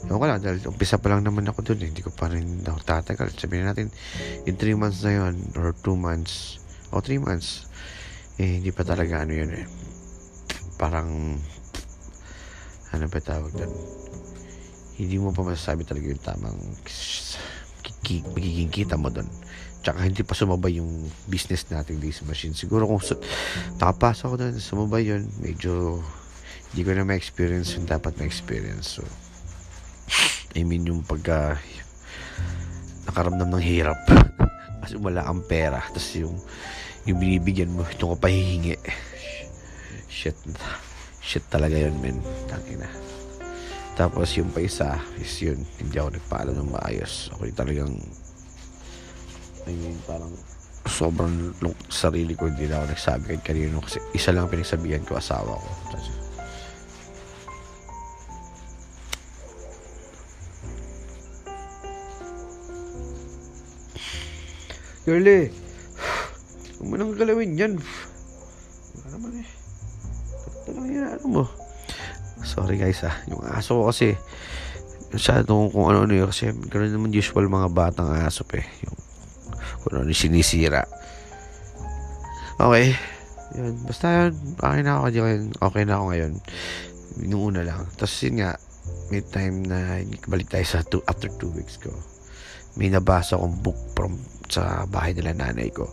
Ewan 0.03 0.19
ko 0.19 0.25
lang, 0.27 0.41
dahil 0.43 0.59
umpisa 0.67 0.99
pa 0.99 1.09
lang 1.09 1.23
naman 1.23 1.47
ako 1.47 1.63
dun 1.63 1.79
eh. 1.81 1.89
Hindi 1.89 2.03
ko 2.03 2.11
pa 2.11 2.27
rin 2.27 2.61
ako 2.61 2.79
tatagal. 2.83 3.33
Sabihin 3.39 3.65
natin, 3.65 3.87
in 4.43 4.59
3 4.59 4.75
months 4.75 5.01
na 5.07 5.15
yun, 5.15 5.35
or 5.55 5.71
2 5.71 5.95
months, 5.95 6.59
o 6.93 7.01
3 7.01 7.17
months, 7.17 7.65
eh, 8.37 8.61
hindi 8.61 8.69
pa 8.69 8.85
talaga 8.85 9.25
ano 9.25 9.33
yun 9.33 9.51
eh. 9.51 9.65
Parang, 10.77 11.09
ano 12.93 13.05
ba 13.09 13.19
tawag 13.19 13.51
dun? 13.57 13.73
Hindi 15.01 15.17
mo 15.17 15.33
pa 15.33 15.41
masasabi 15.41 15.89
talaga 15.89 16.05
yung 16.05 16.21
tamang 16.21 16.59
magiging 18.37 18.69
kita 18.69 18.93
mo 18.93 19.09
dun. 19.09 19.25
Tsaka 19.83 20.05
hindi 20.05 20.23
pa 20.23 20.37
sumabay 20.37 20.79
yung 20.79 21.11
business 21.27 21.67
natin 21.67 21.99
this 21.99 22.23
machine. 22.23 22.55
Siguro 22.55 22.87
kung 22.87 23.01
su- 23.03 23.19
nakapasok 23.81 24.27
ko 24.29 24.35
dun, 24.37 24.55
sumabay 24.61 25.09
yun, 25.09 25.27
medyo 25.41 25.99
hindi 26.71 26.81
ko 26.85 26.89
na 26.95 27.03
ma-experience 27.03 27.75
yung 27.75 27.89
dapat 27.89 28.15
ma-experience. 28.15 29.01
So, 29.01 29.03
I 30.53 30.61
mean 30.61 30.85
yung 30.85 31.01
pagka 31.01 31.57
nakaramdam 33.09 33.49
ng 33.49 33.65
hirap 33.65 33.99
kasi 34.85 34.95
wala 35.01 35.25
kang 35.25 35.43
pera 35.49 35.81
tapos 35.91 36.13
yung 36.15 36.37
yung 37.03 37.19
binibigyan 37.19 37.71
mo 37.71 37.83
ito 37.87 38.07
ko 38.07 38.15
pahihingi. 38.15 38.79
Shit. 40.07 40.37
Shit 41.23 41.45
talaga 41.51 41.75
yun 41.75 41.95
men. 41.99 42.19
Tangina 42.47 42.87
tapos 43.93 44.33
yung 44.41 44.49
pa 44.49 44.57
isa 44.61 44.97
is 45.21 45.29
yun 45.37 45.61
hindi 45.77 46.01
ako 46.01 46.17
nagpaalam 46.17 46.55
ng 46.57 46.73
maayos. 46.73 47.29
Ako 47.33 47.45
yung 47.45 47.57
talagang 47.57 47.93
I 49.69 49.73
mean 49.77 49.97
parang 50.09 50.33
sobrang 50.89 51.53
lung 51.61 51.77
sarili 51.87 52.33
ko 52.33 52.49
hindi 52.49 52.65
na 52.65 52.81
ako 52.81 52.85
nagsabi 52.89 53.23
kahit 53.29 53.43
kanino 53.45 53.79
kasi 53.79 54.01
isa 54.17 54.33
lang 54.33 54.49
pinagsabihan 54.49 55.05
ko 55.05 55.15
asawa 55.15 55.61
ko. 55.61 55.69
Girlie, 65.03 65.51
huwag 66.83 66.91
mo 66.91 66.99
nang 66.99 67.15
galawin 67.15 67.55
yan. 67.55 67.73
Wala 67.79 69.07
naman 69.15 69.39
eh. 69.39 69.47
Ito 70.59 70.69
lang 70.75 70.87
yan, 70.91 71.05
ano 71.15 71.25
mo. 71.31 71.43
Sorry 72.43 72.75
guys 72.75 72.99
ah. 73.07 73.15
Yung 73.31 73.39
aso 73.39 73.79
ko 73.79 73.87
kasi, 73.87 74.19
masyadong 75.15 75.71
kung 75.71 75.87
ano-ano 75.87 76.11
yun. 76.11 76.27
Kasi 76.27 76.51
ganoon 76.51 76.91
naman 76.91 77.15
usual 77.15 77.47
mga 77.47 77.71
batang 77.71 78.11
aso 78.11 78.43
eh. 78.51 78.67
Yung 78.83 78.99
kung 79.79 80.03
ano 80.03 80.11
sinisira. 80.11 80.83
Okay. 82.59 82.99
Yun. 83.55 83.79
Basta 83.87 84.27
yun. 84.27 84.35
Okay 84.59 84.81
na 84.83 84.99
ako 84.99 85.05
dyan. 85.07 85.55
Okay 85.55 85.83
na 85.87 85.93
ako 85.95 86.03
ngayon. 86.11 86.33
Yung 87.31 87.41
una 87.47 87.63
lang. 87.63 87.87
Tapos 87.95 88.11
yun 88.27 88.43
nga, 88.43 88.59
may 89.07 89.23
time 89.23 89.63
na 89.63 90.03
balik 90.27 90.51
tayo 90.51 90.67
sa 90.67 90.83
two, 90.83 90.99
after 91.07 91.31
two 91.39 91.47
weeks 91.55 91.79
ko. 91.79 91.95
May 92.75 92.91
nabasa 92.91 93.39
akong 93.39 93.63
book 93.63 93.79
from 93.95 94.19
sa 94.51 94.83
bahay 94.83 95.15
nila 95.15 95.31
nanay 95.31 95.71
ko. 95.71 95.87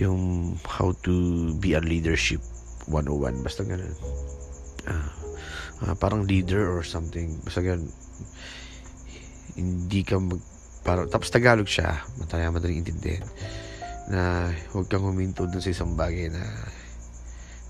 Yung 0.00 0.54
how 0.64 0.96
to 1.04 1.14
be 1.60 1.76
a 1.76 1.82
leadership 1.82 2.40
101. 2.88 3.44
Basta 3.44 3.62
ganun. 3.66 3.92
Ah, 4.88 5.10
ah, 5.86 5.94
parang 5.96 6.24
leader 6.24 6.72
or 6.72 6.82
something. 6.82 7.38
Basta 7.44 7.60
ganun. 7.60 7.90
Hindi 9.56 10.00
ka 10.02 10.16
mag... 10.16 10.40
Parang, 10.82 11.06
tapos 11.06 11.30
Tagalog 11.30 11.68
siya. 11.68 12.02
Mataya 12.18 12.50
madaling 12.50 12.82
intindihin. 12.82 13.22
Na 14.10 14.50
huwag 14.74 14.88
kang 14.88 15.04
huminto 15.06 15.46
dun 15.46 15.62
sa 15.62 15.70
isang 15.70 15.94
bagay 15.94 16.32
na 16.32 16.42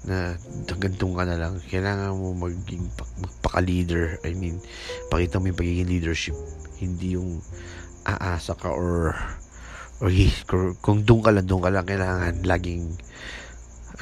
na 0.02 0.34
gantong 0.66 1.14
ka 1.14 1.24
na 1.26 1.38
lang. 1.38 1.62
Kailangan 1.70 2.18
mo 2.18 2.34
maging 2.34 2.90
magpaka-leader. 3.22 4.18
I 4.26 4.34
mean, 4.34 4.58
pakita 5.06 5.38
mo 5.38 5.50
yung 5.50 5.60
pagiging 5.60 5.90
leadership. 5.90 6.34
Hindi 6.82 7.14
yung 7.14 7.38
aasa 8.02 8.58
ka 8.58 8.70
or 8.70 9.14
or 10.02 10.74
kung 10.82 11.06
doon 11.06 11.22
ka 11.22 11.30
lang, 11.30 11.46
doon 11.46 11.62
ka 11.62 11.70
lang 11.70 11.86
kailangan 11.86 12.42
laging 12.42 12.98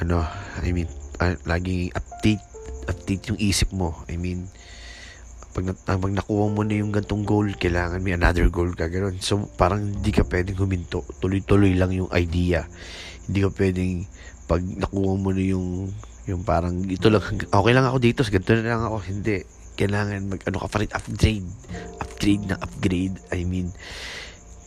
ano, 0.01 0.25
I 0.65 0.73
mean, 0.73 0.89
uh, 1.21 1.37
laging 1.45 1.93
update 1.93 2.41
update 2.89 3.29
yung 3.29 3.39
isip 3.39 3.69
mo. 3.69 3.93
I 4.09 4.17
mean, 4.17 4.49
pag, 5.53 5.69
pag 5.85 6.01
nakuha 6.09 6.49
mo 6.49 6.65
na 6.65 6.81
yung 6.81 6.89
gantong 6.89 7.21
goal, 7.27 7.47
kailangan 7.53 8.01
may 8.01 8.17
another 8.17 8.49
goal 8.49 8.73
ka, 8.73 8.89
ganun. 8.89 9.21
So, 9.21 9.45
parang 9.59 10.01
hindi 10.01 10.09
ka 10.09 10.25
pwedeng 10.25 10.57
huminto. 10.57 11.05
Tuloy-tuloy 11.21 11.77
lang 11.77 11.93
yung 11.93 12.09
idea. 12.15 12.65
Hindi 13.29 13.39
ka 13.45 13.51
pwedeng 13.53 14.07
pag 14.49 14.63
nakuha 14.63 15.13
mo 15.15 15.29
na 15.31 15.43
yung 15.43 15.87
yung 16.27 16.43
parang 16.43 16.85
ito 16.85 17.07
lang 17.09 17.23
okay 17.49 17.73
lang 17.73 17.87
ako 17.87 17.97
dito 17.97 18.21
ganito 18.21 18.53
na 18.53 18.77
lang 18.77 18.83
ako 18.85 18.97
hindi 19.09 19.41
kailangan 19.79 20.27
mag 20.27 20.41
ano 20.45 20.57
ka 20.61 20.67
pa 20.69 20.77
rin 20.83 20.91
upgrade 20.93 21.47
upgrade 21.97 22.43
na 22.45 22.59
upgrade 22.61 23.15
I 23.33 23.41
mean 23.47 23.73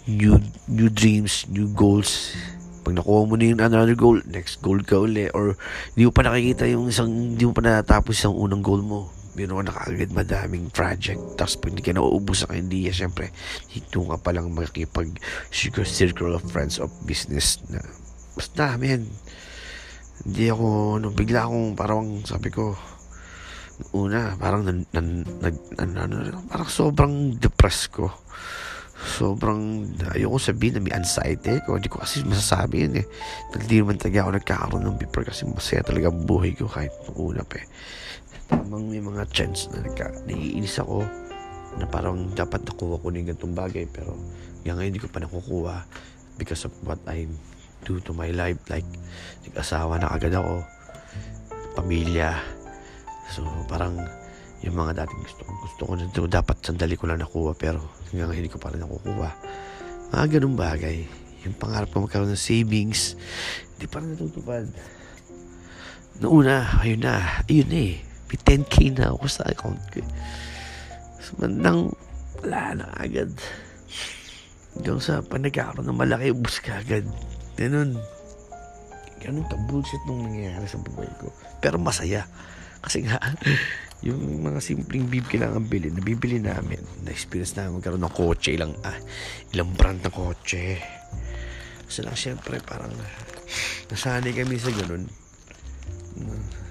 new 0.05 0.37
new 0.69 0.89
dreams 0.93 1.49
new 1.49 1.69
goals. 1.73 2.37
Pag 2.85 3.01
nakuha 3.01 3.25
mo 3.25 3.35
na 3.41 3.49
yung 3.49 3.63
another 3.65 3.97
goal 3.97 4.21
next 4.29 4.61
goal 4.61 4.77
ka 4.85 5.01
uli 5.01 5.33
or 5.33 5.57
hindi 5.97 6.05
mo 6.05 6.13
pa 6.13 6.29
nakikita 6.29 6.69
yung 6.69 6.93
isang 6.93 7.09
hindi 7.09 7.45
mo 7.49 7.57
pa 7.57 7.65
natapos 7.65 8.21
yung 8.29 8.37
unang 8.37 8.61
goal 8.61 8.85
mo. 8.85 9.09
Meron 9.35 9.65
ka 9.65 9.65
na 9.67 9.75
kaagad 9.75 10.11
madaming 10.15 10.71
project. 10.71 11.19
Tapos 11.35 11.59
pag 11.59 11.73
hindi 11.75 11.83
ka 11.83 11.97
nauubos 11.97 12.45
sa 12.45 12.53
idea 12.53 12.93
syempre 12.93 13.33
dito 13.73 14.05
ka 14.05 14.21
palang 14.21 14.53
makikipag 14.53 15.17
circle 15.51 16.37
of 16.37 16.45
friends 16.53 16.77
of 16.77 16.93
business 17.09 17.59
na 17.73 17.81
basta 18.37 18.77
man 18.77 19.09
hindi 20.25 20.49
ako, 20.49 20.99
no, 21.03 21.11
bigla 21.11 21.45
akong 21.45 21.75
parang 21.75 22.23
sabi 22.23 22.49
ko, 22.49 22.73
una, 23.93 24.39
parang 24.39 24.63
nan, 24.63 24.87
nan, 24.95 25.27
nag, 25.43 25.57
nan, 25.75 25.91
ano, 25.99 26.17
parang 26.47 26.71
sobrang 26.71 27.35
depressed 27.37 27.91
ko. 27.91 28.09
Sobrang, 29.05 29.85
ayoko 30.17 30.41
sabihin 30.41 30.81
na 30.81 30.85
may 30.85 30.97
anxiety 30.97 31.61
ko. 31.69 31.77
Hindi 31.77 31.93
ko 31.93 32.01
kasi 32.01 32.25
masasabi 32.25 32.89
yun 32.89 33.05
eh. 33.05 33.07
Hindi 33.53 33.85
naman 33.85 34.01
talaga 34.01 34.25
ako 34.25 34.31
nagkakaroon 34.41 34.85
ng 34.89 34.97
before 34.97 35.29
kasi 35.29 35.45
masaya 35.45 35.85
talaga 35.85 36.09
ang 36.09 36.25
buhay 36.25 36.57
ko 36.57 36.65
kahit 36.65 36.93
una 37.13 37.45
pa 37.45 37.61
eh. 37.61 37.67
Tamang 38.49 38.89
may 38.89 39.05
mga 39.05 39.29
chance 39.29 39.69
na 39.69 39.85
nagka, 39.85 40.09
naiinis 40.25 40.81
ako 40.81 41.05
na 41.79 41.87
parang 41.91 42.31
dapat 42.33 42.63
nakuha 42.63 43.03
ko 43.03 43.07
ng 43.11 43.27
ganitong 43.29 43.55
bagay 43.57 43.85
pero 43.91 44.15
yung 44.63 44.79
ngayon 44.79 44.91
hindi 44.95 45.03
ko 45.03 45.11
pa 45.11 45.19
nakukuha 45.23 45.83
because 46.39 46.67
of 46.67 46.73
what 46.87 46.99
I'm 47.11 47.35
do 47.85 48.01
to 48.01 48.17
my 48.17 48.33
life 48.33 48.59
like 48.73 48.87
nag-asawa 49.45 50.01
na 50.01 50.09
agad 50.09 50.33
ako 50.33 50.65
pamilya 51.77 52.39
so 53.29 53.45
parang 53.69 53.99
yung 54.65 54.79
mga 54.79 55.05
dating 55.05 55.21
gusto 55.21 55.43
gusto 55.45 55.83
ko 55.85 55.93
na 55.99 56.07
dapat 56.31 56.57
sandali 56.65 56.95
ko 56.97 57.11
lang 57.11 57.21
nakuha 57.21 57.53
pero 57.53 57.83
hanggang 58.15 58.39
hindi 58.39 58.53
ko 58.53 58.63
pa 58.63 58.71
rin 58.71 58.81
nakukuha. 58.83 59.31
Mga 60.15 60.27
ganun 60.39 60.55
bagay. 60.55 60.97
Yung 61.45 61.59
pangarap 61.59 61.91
ko 61.93 62.07
magkaroon 62.07 62.33
ng 62.33 62.41
savings 62.41 63.19
hindi 63.75 63.87
pa 63.91 64.01
rin 64.01 64.15
natutupad. 64.15 64.65
Noona 66.23 66.81
ayun 66.81 67.03
na. 67.03 67.43
Ayun 67.51 67.71
eh. 67.75 68.01
May 68.31 68.39
10k 68.41 68.97
na 68.97 69.13
ako 69.13 69.27
sa 69.29 69.45
account 69.51 69.83
ko 69.93 70.01
so 71.25 71.33
mandang 71.41 71.89
wala 72.45 72.77
na 72.77 72.87
agad. 73.01 73.33
Hanggang 74.77 75.01
sa 75.01 75.25
pag 75.25 75.41
nagkakaroon 75.41 75.89
ng 75.89 75.97
malaki 75.97 76.33
ubus 76.37 76.61
ka 76.61 76.85
agad. 76.85 77.09
Ganun. 77.57 77.97
Ganun 79.25 79.49
ka 79.49 79.57
bullshit 79.65 80.03
nung 80.05 80.29
nangyayari 80.29 80.69
sa 80.69 80.77
buhay 80.85 81.09
ko. 81.17 81.33
Pero 81.65 81.81
masaya. 81.81 82.29
Kasi 82.85 83.09
nga, 83.09 83.17
yung 84.05 84.45
mga 84.45 84.61
simpleng 84.61 85.09
bib 85.09 85.25
kailangan 85.33 85.65
bilhin, 85.65 85.97
nabibili 85.97 86.37
namin. 86.37 86.79
Na-experience 87.09 87.57
namin 87.57 87.81
magkaroon 87.81 88.05
ng 88.05 88.15
kotse, 88.15 88.53
ilang, 88.53 88.77
ah, 88.85 88.99
ilang 89.57 89.73
brand 89.73 90.05
ng 90.05 90.13
kotse. 90.13 90.77
Kasi 91.89 92.05
lang, 92.05 92.17
syempre, 92.17 92.61
parang 92.61 92.93
nasanay 93.89 94.37
kami 94.37 94.61
sa 94.61 94.69
ganun. 94.77 95.09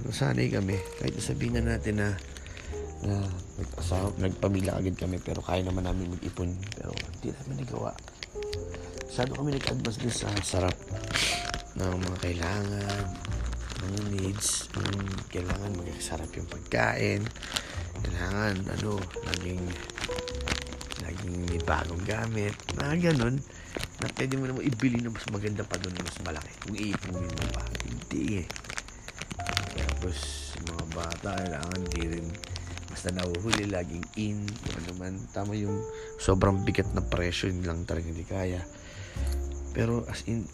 Nasanay 0.05 0.53
kami. 0.53 0.77
Kahit 1.01 1.17
sabihin 1.17 1.57
na 1.57 1.73
natin 1.73 1.99
na 1.99 2.09
na 3.03 3.19
nag-asawa, 3.59 4.15
nagpamilya 4.15 4.79
agad 4.79 4.95
kami 4.95 5.19
pero 5.19 5.43
kaya 5.43 5.59
naman 5.59 5.83
namin 5.83 6.15
mag-ipon 6.15 6.55
pero 6.71 6.95
hindi 6.95 7.35
namin 7.35 7.67
nagawa 7.67 7.91
Masyado 9.13 9.37
kami 9.37 9.53
nag-advance 9.53 9.99
din 10.01 10.09
sa 10.09 10.25
sarap 10.41 10.73
ng 11.77 11.93
mga 12.01 12.17
kailangan, 12.17 13.05
mga 13.83 14.01
needs, 14.15 14.71
yung 14.79 15.07
kailangan 15.27 15.75
magkasarap 15.75 16.31
yung 16.39 16.47
pagkain, 16.47 17.21
kailangan, 17.99 18.55
ano, 18.79 18.99
laging, 19.31 19.63
laging 21.03 21.35
may 21.51 21.61
bagong 21.63 22.03
gamit, 22.07 22.55
na 22.79 22.95
ganun, 22.95 23.37
na 23.99 24.07
pwede 24.15 24.33
mo 24.39 24.47
naman 24.47 24.63
ibili 24.63 25.03
na 25.03 25.11
mas 25.11 25.27
maganda 25.29 25.67
pa 25.67 25.75
doon, 25.79 25.95
mas 25.99 26.17
malaki, 26.23 26.51
kung 26.63 26.75
iipunin 26.79 27.27
mo 27.27 27.45
pa. 27.51 27.63
Hindi 27.83 28.45
eh. 28.45 28.47
Tapos, 29.77 30.17
mga 30.63 30.85
bata, 30.95 31.29
kailangan 31.43 31.79
hindi 31.79 32.03
rin 32.19 32.27
basta 32.93 33.09
nahuhuli 33.09 33.73
laging 33.73 34.05
in 34.21 34.45
kung 34.45 34.75
ano 34.77 34.91
man 35.01 35.13
tama 35.33 35.57
yung 35.57 35.81
sobrang 36.21 36.61
bigat 36.61 36.93
na 36.93 37.01
presyo 37.01 37.49
yun 37.49 37.65
lang 37.65 37.89
talaga 37.89 38.05
hindi 38.05 38.21
kaya 38.21 38.61
pero 39.73 40.05
as 40.05 40.21
in, 40.29 40.45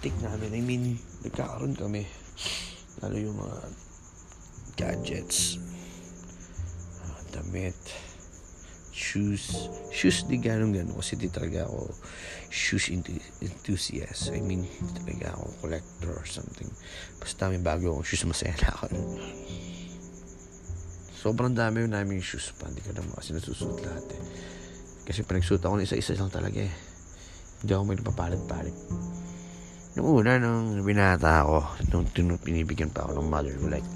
take 0.00 0.16
namin. 0.24 0.56
I 0.56 0.62
mean, 0.64 0.96
nagkakaroon 1.20 1.76
kami. 1.76 2.08
Lalo 3.02 3.16
yung 3.18 3.36
mga 3.38 3.58
gadgets. 4.78 5.58
damit, 7.32 7.74
shoes. 8.92 9.72
Shoes, 9.88 10.28
di 10.28 10.36
ganun 10.36 10.76
ganun. 10.76 11.00
Kasi 11.00 11.16
di 11.16 11.32
talaga 11.32 11.64
ako 11.64 11.88
shoes 12.52 12.92
enthusiast. 13.40 14.36
I 14.36 14.44
mean, 14.44 14.68
di 14.68 14.90
talaga 15.00 15.32
ako 15.40 15.44
collector 15.64 16.12
or 16.12 16.28
something. 16.28 16.68
Basta 17.16 17.48
may 17.48 17.58
bago 17.60 17.96
akong 17.96 18.04
shoes, 18.04 18.28
masaya 18.28 18.52
na 18.60 18.70
ako. 18.76 18.92
Sobrang 21.22 21.56
dami 21.56 21.86
yung 21.86 21.94
namin 21.94 22.20
shoes 22.20 22.52
pa. 22.58 22.68
Hindi 22.68 22.84
ko 22.84 22.92
naman 22.92 23.16
kasi 23.16 23.32
nasusuot 23.32 23.78
lahat 23.80 24.06
eh. 24.12 24.22
Kasi 25.08 25.26
pinagsuot 25.26 25.62
ako 25.62 25.78
ng 25.78 25.86
isa-isa 25.86 26.18
lang 26.18 26.30
talaga 26.30 26.62
eh. 26.62 26.74
Hindi 27.62 27.70
ako 27.72 27.82
may 27.86 27.96
napapalit-palit. 27.98 28.76
Nung 29.92 30.08
una, 30.24 30.40
nung 30.40 30.80
binata 30.80 31.44
ako, 31.44 31.84
nung 31.92 32.40
pinibigyan 32.40 32.88
pa 32.88 33.04
ako 33.04 33.20
ng 33.20 33.28
mother 33.28 33.54
ko, 33.60 33.68
like, 33.68 33.88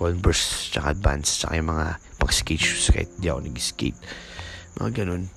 Converse, 0.00 0.72
tsaka 0.72 0.96
Advance, 0.96 1.44
tsaka 1.44 1.60
yung 1.60 1.76
mga 1.76 1.86
pag-skate 2.16 2.64
shoes 2.64 2.88
kahit 2.88 3.12
di 3.20 3.28
ako 3.28 3.44
nag-skate. 3.44 4.00
Mga 4.80 5.04
ganun. 5.04 5.28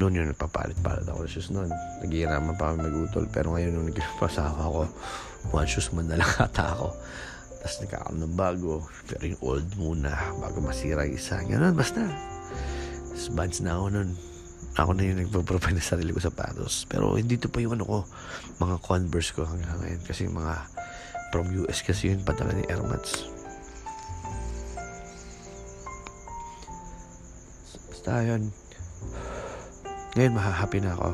Noon 0.00 0.16
yun, 0.16 0.32
nagpapalit-palit 0.32 1.04
ako 1.04 1.28
ng 1.28 1.28
shoes 1.28 1.52
noon. 1.52 1.68
Naghihiraman 2.00 2.56
pa 2.56 2.72
kami 2.72 2.88
magutol. 2.88 3.28
Pero 3.28 3.52
ngayon, 3.52 3.76
nung 3.76 3.92
nagpasawa 3.92 4.56
ako, 4.56 4.82
one 5.52 5.68
shoes 5.68 5.92
man 5.92 6.08
na 6.08 6.24
lang 6.24 6.32
ata 6.48 6.72
ako. 6.72 6.96
Tapos 7.60 7.76
nagkakaroon 7.84 8.20
ng 8.24 8.32
bago. 8.32 8.72
Pero 9.04 9.22
yung 9.28 9.42
old 9.44 9.68
muna, 9.76 10.16
bago 10.40 10.64
masira 10.64 11.04
yung 11.04 11.20
isa. 11.20 11.44
Ganun, 11.44 11.76
basta. 11.76 12.00
Tapos 13.12 13.28
bands 13.28 13.60
na 13.60 13.76
ako 13.76 13.86
noon. 13.92 14.10
Ako 14.74 14.90
na 14.90 15.06
yung 15.06 15.22
nagpo-provide 15.22 15.78
ng 15.78 15.86
sarili 15.86 16.10
ko 16.10 16.18
sa 16.18 16.34
patos. 16.34 16.82
Pero 16.90 17.14
hindi 17.14 17.38
to 17.38 17.46
pa 17.46 17.62
yung 17.62 17.78
ano 17.78 17.86
ko, 17.86 17.98
mga 18.58 18.76
Converse 18.82 19.30
ko 19.30 19.46
hanggang 19.46 19.78
ngayon. 19.78 20.02
Kasi 20.02 20.26
mga 20.26 20.54
from 21.30 21.50
US 21.66 21.82
kasi 21.82 22.14
yun 22.14 22.22
padala 22.22 22.54
ni 22.54 22.66
Airmats. 22.70 23.26
Basta 27.90 28.22
yun. 28.22 28.54
Ngayon, 30.14 30.34
mahahappy 30.38 30.78
na 30.78 30.94
ako. 30.94 31.10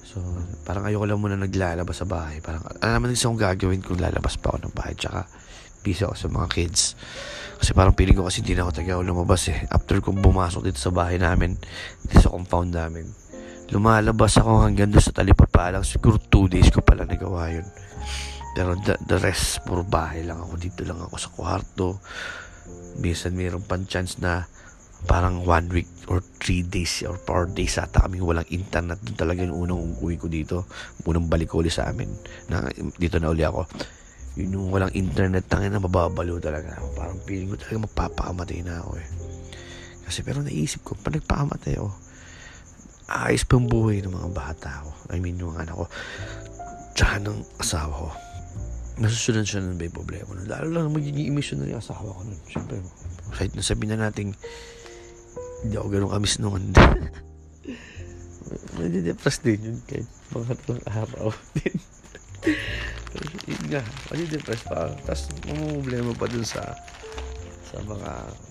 So, 0.00 0.20
parang 0.64 0.88
ayoko 0.88 1.04
lang 1.04 1.20
muna 1.20 1.36
naglalabas 1.36 2.00
sa 2.00 2.08
bahay. 2.08 2.40
Parang, 2.40 2.64
alam 2.80 3.00
naman 3.00 3.12
din 3.12 3.20
akong 3.20 3.40
gagawin 3.40 3.84
kung 3.84 4.00
lalabas 4.00 4.40
pa 4.40 4.52
ako 4.52 4.68
ng 4.68 4.76
bahay. 4.76 4.96
Tsaka, 4.96 5.28
busy 5.82 6.06
ako 6.06 6.14
sa 6.14 6.28
mga 6.30 6.48
kids. 6.48 6.94
Kasi 7.62 7.78
parang 7.78 7.94
feeling 7.94 8.18
ko 8.18 8.26
kasi 8.26 8.42
hindi 8.42 8.58
na 8.58 8.66
ako 8.66 8.72
taga 8.74 8.98
lumabas 9.02 9.46
eh. 9.50 9.66
After 9.70 9.98
kong 10.02 10.18
bumasok 10.18 10.66
dito 10.66 10.82
sa 10.82 10.90
bahay 10.90 11.18
namin, 11.18 11.54
dito 12.06 12.18
sa 12.18 12.34
compound 12.34 12.74
namin, 12.74 13.06
lumalabas 13.70 14.34
ako 14.38 14.66
hanggang 14.66 14.90
doon 14.90 15.04
sa 15.04 15.14
talipapa 15.14 15.70
lang. 15.70 15.86
Siguro 15.86 16.18
2 16.18 16.58
days 16.58 16.74
ko 16.74 16.82
pala 16.82 17.06
nagawa 17.06 17.54
yun. 17.54 17.66
Pero 18.52 18.76
the, 18.82 18.98
the 19.06 19.18
rest, 19.22 19.64
puro 19.64 19.86
bahay 19.86 20.26
lang 20.26 20.42
ako. 20.42 20.58
Dito 20.58 20.82
lang 20.84 21.00
ako 21.00 21.14
sa 21.16 21.30
kwarto. 21.30 21.88
Minsan 23.00 23.38
mayroon 23.38 23.64
pang 23.64 23.86
chance 23.88 24.20
na 24.20 24.44
parang 25.02 25.42
one 25.42 25.66
week 25.72 25.90
or 26.06 26.22
three 26.38 26.62
days 26.62 27.02
or 27.02 27.18
four 27.18 27.50
days 27.50 27.74
ata 27.78 28.06
kami 28.06 28.22
walang 28.22 28.46
internet. 28.52 29.00
Doon 29.02 29.18
talaga 29.18 29.40
yung 29.42 29.70
unang 29.70 30.02
uwi 30.02 30.20
ko 30.20 30.28
dito. 30.28 30.68
Unang 31.08 31.30
balik 31.30 31.50
ko 31.50 31.64
ulit 31.64 31.74
sa 31.74 31.88
amin. 31.90 32.10
Na, 32.52 32.68
dito 33.00 33.16
na 33.18 33.32
uli 33.32 33.42
ako. 33.42 33.66
Yun 34.36 34.56
yung 34.56 34.68
walang 34.72 34.92
internet 34.96 35.44
tangin 35.44 35.76
na 35.76 35.82
mababalo 35.82 36.40
talaga. 36.40 36.80
Parang 36.96 37.20
feeling 37.28 37.52
ko 37.52 37.60
talaga 37.60 37.84
magpapakamatay 37.84 38.64
na 38.64 38.80
ako 38.80 38.96
eh. 38.96 39.08
Kasi 40.08 40.18
pero 40.24 40.40
naisip 40.40 40.80
ko, 40.84 40.96
pag 40.96 41.20
nagpakamatay 41.20 41.76
ako, 41.76 41.92
ayos 43.12 43.44
pa 43.44 43.60
yung 43.60 43.68
buhay 43.68 44.00
ng 44.00 44.12
mga 44.12 44.30
bata 44.32 44.88
ko. 44.88 44.90
I 45.12 45.20
mean, 45.20 45.36
yung 45.36 45.60
anak 45.60 45.76
ko. 45.76 45.84
Tsaka 46.96 47.20
ng 47.20 47.38
asawa 47.60 47.92
ko. 47.92 48.08
Nasusunod 49.00 49.44
siya 49.44 49.60
nun 49.60 49.76
ba 49.76 49.88
yung 49.88 49.96
problema 49.96 50.32
nun. 50.32 50.48
Lalo 50.48 50.66
lang 50.72 50.92
magiging 50.92 51.28
emission 51.28 51.60
na 51.60 51.68
yung 51.68 51.84
asawa 51.84 52.08
ko 52.08 52.20
nun. 52.24 52.40
Siyempre, 52.48 52.80
kahit 53.36 53.52
nasabi 53.52 53.84
na 53.88 54.00
natin 54.00 54.32
hindi 55.62 55.74
ako 55.78 55.88
ganun 55.92 56.12
kamis 56.12 56.36
noon. 56.42 56.62
Nadidepress 58.76 59.38
din 59.40 59.60
yun 59.62 59.78
kahit 59.86 60.08
mga 60.34 60.56
tatlong 60.56 60.82
araw 60.90 61.28
din. 61.56 61.76
Yun 63.48 63.62
nga, 63.70 63.82
nadidepress 64.12 64.62
pa. 64.66 64.90
Tapos, 65.04 65.28
problema 65.44 66.10
pa 66.16 66.26
dun 66.30 66.46
sa 66.46 66.62
sa 67.72 67.80
mga 67.88 68.10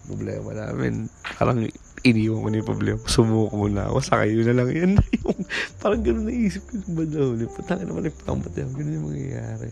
problema 0.09 0.49
namin. 0.57 1.05
Parang 1.37 1.61
iniwan 2.01 2.41
ko 2.41 2.47
na 2.49 2.57
yung 2.57 2.71
problema. 2.71 2.99
Sumuko 3.05 3.53
muna 3.53 3.85
ako. 3.89 3.97
Sa 4.01 4.17
kayo 4.17 4.41
na 4.41 4.57
lang 4.57 4.69
yan. 4.79 4.91
yung, 4.97 5.39
parang 5.77 6.01
ganun 6.01 6.25
naisip 6.25 6.65
ko 6.65 6.81
yung 6.81 6.95
banda 6.97 7.19
huli. 7.21 7.45
Patangin 7.45 7.85
naman 7.85 8.09
nagpamatay. 8.09 8.65
Ganun 8.65 8.97
yung 8.97 9.07
mangyayari. 9.13 9.69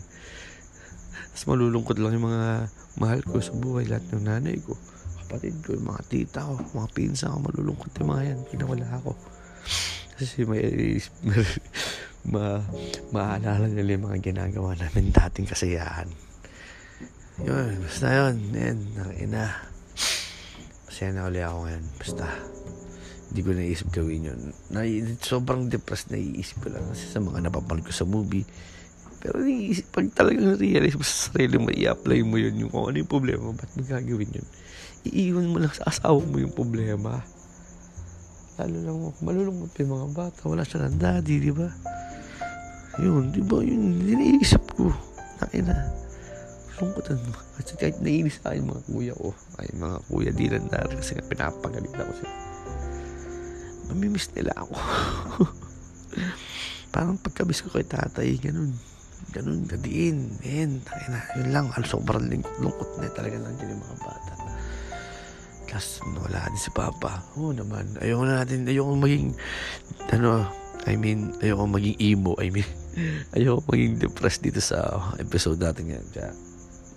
Tapos 1.34 1.44
malulungkot 1.50 1.98
lang 1.98 2.14
yung 2.14 2.30
mga 2.30 2.70
mahal 3.02 3.20
ko 3.26 3.42
sa 3.42 3.54
buhay. 3.58 3.90
Lahat 3.90 4.06
ng 4.14 4.22
nanay 4.22 4.58
ko 4.62 4.78
kapatid 5.30 5.62
ko, 5.62 5.78
yung 5.78 5.94
mga 5.94 6.02
tita 6.10 6.42
ko, 6.42 6.58
mga 6.74 6.90
pinsa 6.90 7.30
ko, 7.30 7.38
malulungkot 7.38 7.94
yung 8.02 8.10
mga 8.10 8.22
yan. 8.34 8.38
Pinawala 8.50 8.86
ako. 8.98 9.14
Kasi 10.18 10.42
may, 10.42 10.66
may 11.30 11.46
ma, 12.28 12.60
maalala 13.14 13.70
nila 13.70 13.96
yung 13.96 14.06
mga 14.12 14.20
ginagawa 14.20 14.76
namin 14.76 15.14
dating 15.14 15.48
kasiyahan. 15.48 16.08
Yun, 17.40 17.80
basta 17.80 18.06
yun. 18.12 18.36
Yan, 18.52 18.78
ina. 19.16 19.48
Masaya 20.84 21.10
na 21.16 21.28
ulit 21.30 21.44
ako 21.46 21.58
ngayon. 21.64 21.84
Basta, 21.96 22.24
hindi 23.30 23.40
ko 23.40 23.50
naisip 23.56 23.88
gawin 23.88 24.28
yun. 24.28 24.40
Na, 24.68 24.84
sobrang 25.24 25.72
depressed 25.72 26.12
na 26.12 26.20
iisip 26.20 26.60
ko 26.60 26.68
lang 26.68 26.84
kasi 26.92 27.08
sa 27.08 27.24
mga 27.24 27.48
napapanood 27.48 27.88
ko 27.88 27.94
sa 27.96 28.04
movie. 28.04 28.44
Pero 29.24 29.40
naisip, 29.40 29.88
pag 29.88 30.08
talagang 30.12 30.60
realize 30.60 30.96
mo 30.96 31.04
sa 31.06 31.32
sarili 31.32 31.56
mo, 31.56 31.72
i-apply 31.72 32.20
mo 32.26 32.36
yun, 32.36 32.56
yung 32.60 32.70
kung 32.72 32.92
ano 32.92 33.00
yung 33.00 33.08
problema, 33.08 33.56
ba't 33.56 33.72
mo 33.72 33.80
gagawin 33.88 34.36
yun? 34.36 34.48
iiwan 35.06 35.48
mo 35.48 35.56
lang 35.60 35.72
sa 35.72 35.88
asawa 35.88 36.20
mo 36.20 36.36
yung 36.36 36.52
problema. 36.52 37.24
Lalo 38.60 38.76
lang, 38.84 38.96
malulungkot 39.24 39.72
pa 39.72 39.80
yung 39.80 39.94
mga 39.96 40.08
bata. 40.12 40.40
Wala 40.44 40.68
siya 40.68 40.84
ng 40.84 41.00
daddy, 41.00 41.40
di 41.40 41.48
ba? 41.48 41.72
Yun, 43.00 43.32
di 43.32 43.40
ba? 43.40 43.56
Yun, 43.64 44.04
iniisip 44.04 44.76
ko. 44.76 44.92
Nakin 45.40 45.64
na. 45.64 45.88
Lungkotan 46.76 47.16
mo. 47.24 47.32
Kasi 47.56 47.72
kahit 47.80 47.96
nainis 48.04 48.36
sa 48.36 48.52
akin 48.52 48.68
mga 48.68 48.84
kuya 48.84 49.14
ko, 49.16 49.32
ay 49.56 49.68
mga 49.72 49.98
kuya 50.12 50.30
di 50.36 50.46
lang 50.52 50.68
dahil 50.68 50.92
kasi 50.92 51.16
pinapagalit 51.24 51.92
ako 51.96 52.12
sila. 52.20 52.34
Mamimiss 53.88 54.28
nila 54.36 54.52
ako. 54.52 54.76
Parang 56.92 57.16
pagkabis 57.16 57.64
ko 57.64 57.72
kay 57.72 57.88
tatay, 57.88 58.36
ganun. 58.36 58.76
Ganun, 59.32 59.64
gadiin. 59.64 60.36
Men, 60.44 60.84
tayo 60.84 61.06
na. 61.08 61.20
Yun 61.40 61.48
lang. 61.48 61.64
Sobrang 61.88 62.28
lungkot 62.60 63.00
na 63.00 63.08
talaga 63.08 63.40
nandiyan 63.40 63.72
yung 63.72 63.84
mga 63.88 63.98
bata. 64.04 64.32
Tapos 65.70 66.02
wala 66.02 66.50
din 66.50 66.58
si 66.58 66.74
Papa. 66.74 67.22
Oo 67.38 67.54
naman. 67.54 67.94
Ayoko 68.02 68.26
na 68.26 68.42
natin, 68.42 68.66
ayoko 68.66 68.98
maging, 68.98 69.38
ano, 70.10 70.50
I 70.90 70.98
mean, 70.98 71.30
ayoko 71.38 71.70
maging 71.70 71.94
emo. 72.02 72.34
I 72.42 72.50
mean, 72.50 72.66
ayoko 73.38 73.62
maging 73.70 74.02
depressed 74.02 74.42
dito 74.42 74.58
sa 74.58 74.98
episode 75.22 75.62
natin 75.62 75.94
ngayon. 75.94 76.06
Kaya, 76.10 76.30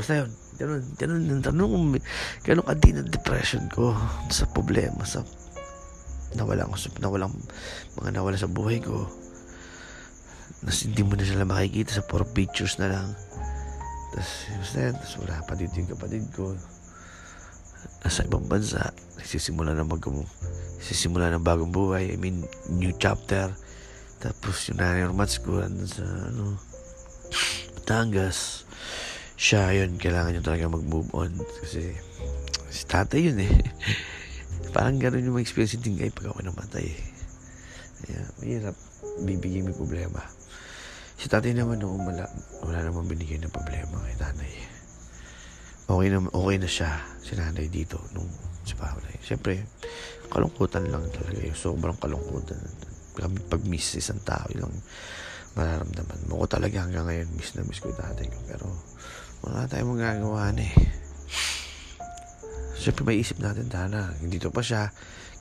basta 0.01 0.13
yun. 0.25 0.31
Ganun, 0.53 0.81
ganun, 0.97 1.21
ganun, 1.25 1.41
ganun, 1.41 1.97
ganun 2.45 2.65
ka 2.65 2.73
din 2.77 3.01
ang 3.01 3.09
depression 3.09 3.65
ko 3.73 3.93
sa 4.29 4.45
problema, 4.53 5.01
sa 5.01 5.25
nawala 6.33 6.69
ko, 6.69 6.77
nawalang, 7.01 7.33
mga 7.97 8.09
nawala 8.13 8.37
sa 8.37 8.49
buhay 8.49 8.81
ko. 8.81 9.05
Nas 10.65 10.85
hindi 10.85 11.01
mo 11.05 11.13
na 11.13 11.25
sila 11.25 11.45
makikita 11.45 11.97
sa 11.97 12.05
puro 12.05 12.25
pictures 12.25 12.77
na 12.81 12.89
lang. 12.89 13.07
Tapos, 14.13 14.31
basta 14.61 14.77
yan, 14.77 14.93
tapos 14.97 15.15
wala 15.25 15.45
pa 15.45 15.53
dito 15.57 15.73
yung 15.77 15.91
kapatid 15.93 16.25
ko 16.33 16.53
nasa 18.03 18.27
ibang 18.27 18.45
bansa, 18.45 18.91
nagsisimula 19.19 19.71
na 19.71 19.87
mag 19.87 20.03
nagsisimula 20.83 21.31
ng 21.31 21.45
bagong 21.47 21.71
buhay, 21.71 22.11
I 22.11 22.17
mean, 22.19 22.43
new 22.67 22.91
chapter. 22.99 23.55
Tapos 24.19 24.67
yung 24.67 24.79
nanay 24.79 25.07
mats 25.11 25.39
ko, 25.39 25.63
andun 25.63 25.87
sa, 25.87 26.03
ano, 26.03 26.59
Batangas. 27.83 28.63
Siya, 29.35 29.75
yun, 29.75 29.99
kailangan 29.99 30.35
niya 30.35 30.43
talaga 30.43 30.71
mag-move 30.71 31.11
on. 31.11 31.35
Kasi, 31.63 31.91
si 32.71 32.83
tatay 32.87 33.31
yun 33.31 33.39
eh. 33.43 33.51
Parang 34.75 34.95
gano'n 34.95 35.27
yung 35.27 35.41
experience 35.43 35.75
din 35.79 35.99
kayo 35.99 36.15
pag 36.15 36.31
ako 36.31 36.39
namatay. 36.47 36.87
Kaya, 38.03 38.21
mahirap. 38.39 38.75
Bibigyan 39.27 39.67
may 39.67 39.75
problema. 39.75 40.23
Si 41.19 41.27
tatay 41.27 41.51
naman, 41.51 41.83
no, 41.83 41.91
wala, 41.95 42.23
wala 42.63 42.79
naman 42.87 43.03
binigay 43.07 43.39
ng 43.39 43.51
problema 43.51 43.99
kay 44.07 44.15
tanay 44.15 44.72
okay 45.87 46.07
na, 46.11 46.19
okay 46.23 46.55
na 46.59 46.69
siya, 46.69 46.91
si 47.19 47.35
nanay 47.35 47.67
dito, 47.67 47.99
nung 48.15 48.29
si 48.63 48.73
Paulay. 48.79 49.19
Siyempre, 49.19 49.67
kalungkutan 50.31 50.87
lang 50.87 51.03
talaga 51.11 51.39
yung 51.43 51.59
sobrang 51.59 51.97
kalungkutan. 51.99 52.57
Pag-miss 53.51 53.99
isang 53.99 54.23
tao 54.25 54.47
lang 54.57 54.73
mararamdaman 55.53 56.25
mo. 56.29 56.41
Ko 56.43 56.45
talaga 56.49 56.81
hanggang 56.81 57.05
ngayon 57.05 57.29
miss 57.37 57.53
na 57.53 57.61
miss 57.65 57.77
ko 57.77 57.93
yung 57.93 58.01
tatay 58.01 58.25
ko. 58.25 58.37
Pero 58.49 58.65
wala 59.45 59.69
tayong 59.69 59.93
magagawa 59.93 60.49
eh. 60.57 60.73
Syempre 62.73 63.05
may 63.05 63.21
isip 63.21 63.37
natin 63.37 63.69
sana 63.69 64.17
hindi 64.17 64.41
to 64.41 64.49
pa 64.49 64.65
siya. 64.65 64.89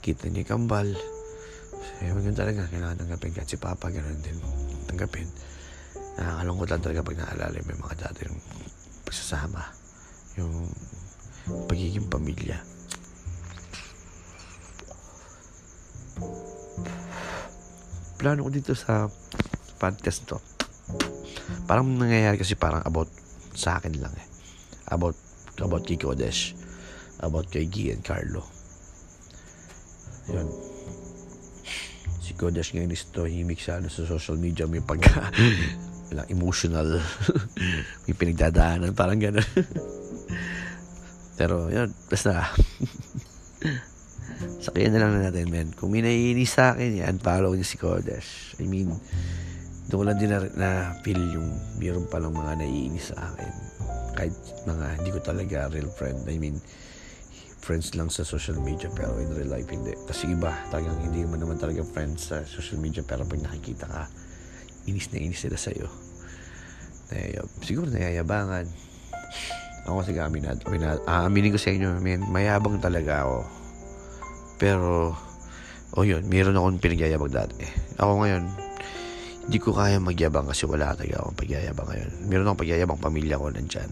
Kita 0.05 0.29
niya 0.29 0.45
kambal. 0.45 0.93
So 0.93 2.05
yun 2.05 2.37
talaga. 2.37 2.69
Kailangan 2.69 3.01
tanggapin 3.01 3.33
kahit 3.33 3.49
si 3.49 3.57
Papa 3.57 3.89
ganun 3.89 4.21
din 4.21 4.37
tanggapin. 4.85 5.27
Nakakalungkutan 6.21 6.85
talaga 6.85 7.09
pag 7.09 7.19
naalala 7.25 7.57
yung 7.57 7.81
mga 7.81 7.97
dati 7.97 8.29
yung 8.29 8.41
pagsasama 9.09 9.82
yung 10.37 10.69
pagiging 11.69 12.09
pamilya. 12.09 12.57
Plano 18.17 18.47
ko 18.47 18.51
dito 18.55 18.73
sa 18.79 19.11
podcast 19.83 20.31
to. 20.31 20.39
Parang 21.67 21.91
nangyayari 21.99 22.39
kasi 22.39 22.55
parang 22.55 22.81
about 22.87 23.11
sa 23.53 23.83
akin 23.83 23.99
lang 23.99 24.15
eh. 24.15 24.27
About 24.89 25.19
about 25.59 25.83
kay 25.83 25.99
Kodesh. 25.99 26.55
About 27.19 27.51
kay 27.51 27.67
Gian 27.67 28.01
Carlo. 28.01 28.47
Yun. 30.31 30.49
Si 32.23 32.39
Kodesh 32.39 32.73
ngayon 32.73 32.95
is 32.95 33.11
tahimik 33.11 33.59
siya 33.59 33.83
ano, 33.83 33.91
sa 33.91 34.07
social 34.07 34.39
media. 34.39 34.71
May 34.71 34.81
pagka... 34.81 35.29
emotional. 36.29 37.01
may 38.07 38.15
pinagdadaanan. 38.15 38.93
Parang 38.93 39.17
gano'n. 39.17 39.43
Pero 41.43 41.67
yun, 41.75 41.91
basta. 42.07 42.47
Sakyan 44.63 44.95
na 44.95 45.03
lang 45.03 45.19
natin, 45.19 45.51
men. 45.51 45.75
Kung 45.75 45.91
may 45.91 45.99
naiinis 45.99 46.55
sa 46.55 46.71
akin, 46.71 47.03
yan, 47.03 47.19
follow 47.19 47.59
niya 47.59 47.67
si 47.67 47.83
Kodesh. 47.83 48.55
I 48.63 48.71
mean, 48.71 48.95
doon 49.91 49.99
ko 49.99 50.05
lang 50.07 50.23
din 50.23 50.31
na, 50.31 50.39
na 50.55 50.71
feel 51.03 51.19
yung 51.19 51.51
mayroon 51.83 52.07
palang 52.07 52.31
mga 52.31 52.63
naiinis 52.63 53.11
sa 53.11 53.27
akin. 53.27 53.53
Kahit 54.15 54.39
mga 54.71 55.03
hindi 55.03 55.11
ko 55.11 55.19
talaga 55.19 55.67
real 55.75 55.91
friend. 55.91 56.23
I 56.31 56.39
mean, 56.39 56.63
friends 57.59 57.99
lang 57.99 58.07
sa 58.07 58.23
social 58.23 58.63
media 58.63 58.87
pero 58.95 59.19
in 59.19 59.35
real 59.35 59.51
life 59.51 59.67
hindi. 59.67 59.99
Kasi 60.07 60.31
iba, 60.31 60.55
talagang 60.71 61.03
hindi 61.03 61.27
mo 61.27 61.35
naman 61.35 61.59
talaga 61.59 61.83
friends 61.83 62.31
sa 62.31 62.47
social 62.47 62.79
media 62.79 63.03
pero 63.03 63.27
pag 63.27 63.43
nakikita 63.43 63.91
ka, 63.91 64.07
inis 64.87 65.11
na 65.11 65.19
inis 65.19 65.43
sila 65.43 65.59
sa'yo. 65.59 65.91
Nayayab, 67.11 67.51
siguro 67.67 67.91
nayayabangan. 67.91 68.93
Ako 69.83 70.03
kasi 70.03 70.15
aminad, 70.15 70.63
aminad, 70.63 71.03
aaminin 71.11 71.55
ko 71.55 71.59
sa 71.59 71.75
inyo, 71.75 71.99
man, 71.99 72.23
mayabang 72.31 72.79
talaga 72.79 73.27
ako. 73.27 73.39
Pero, 74.63 75.19
oh 75.99 76.05
yun, 76.07 76.23
meron 76.31 76.55
akong 76.55 76.79
pinagyayabang 76.79 77.35
dati. 77.35 77.67
Ako 77.99 78.23
ngayon, 78.23 78.47
hindi 79.43 79.59
ko 79.59 79.75
kaya 79.75 79.99
magyabang 79.99 80.47
kasi 80.47 80.71
wala 80.71 80.95
talaga 80.95 81.19
akong 81.19 81.35
pagyayabang 81.35 81.89
ngayon. 81.91 82.11
Meron 82.31 82.47
akong 82.47 82.63
pagyayabang 82.63 83.03
pamilya 83.03 83.43
ko 83.43 83.51
nandyan. 83.51 83.91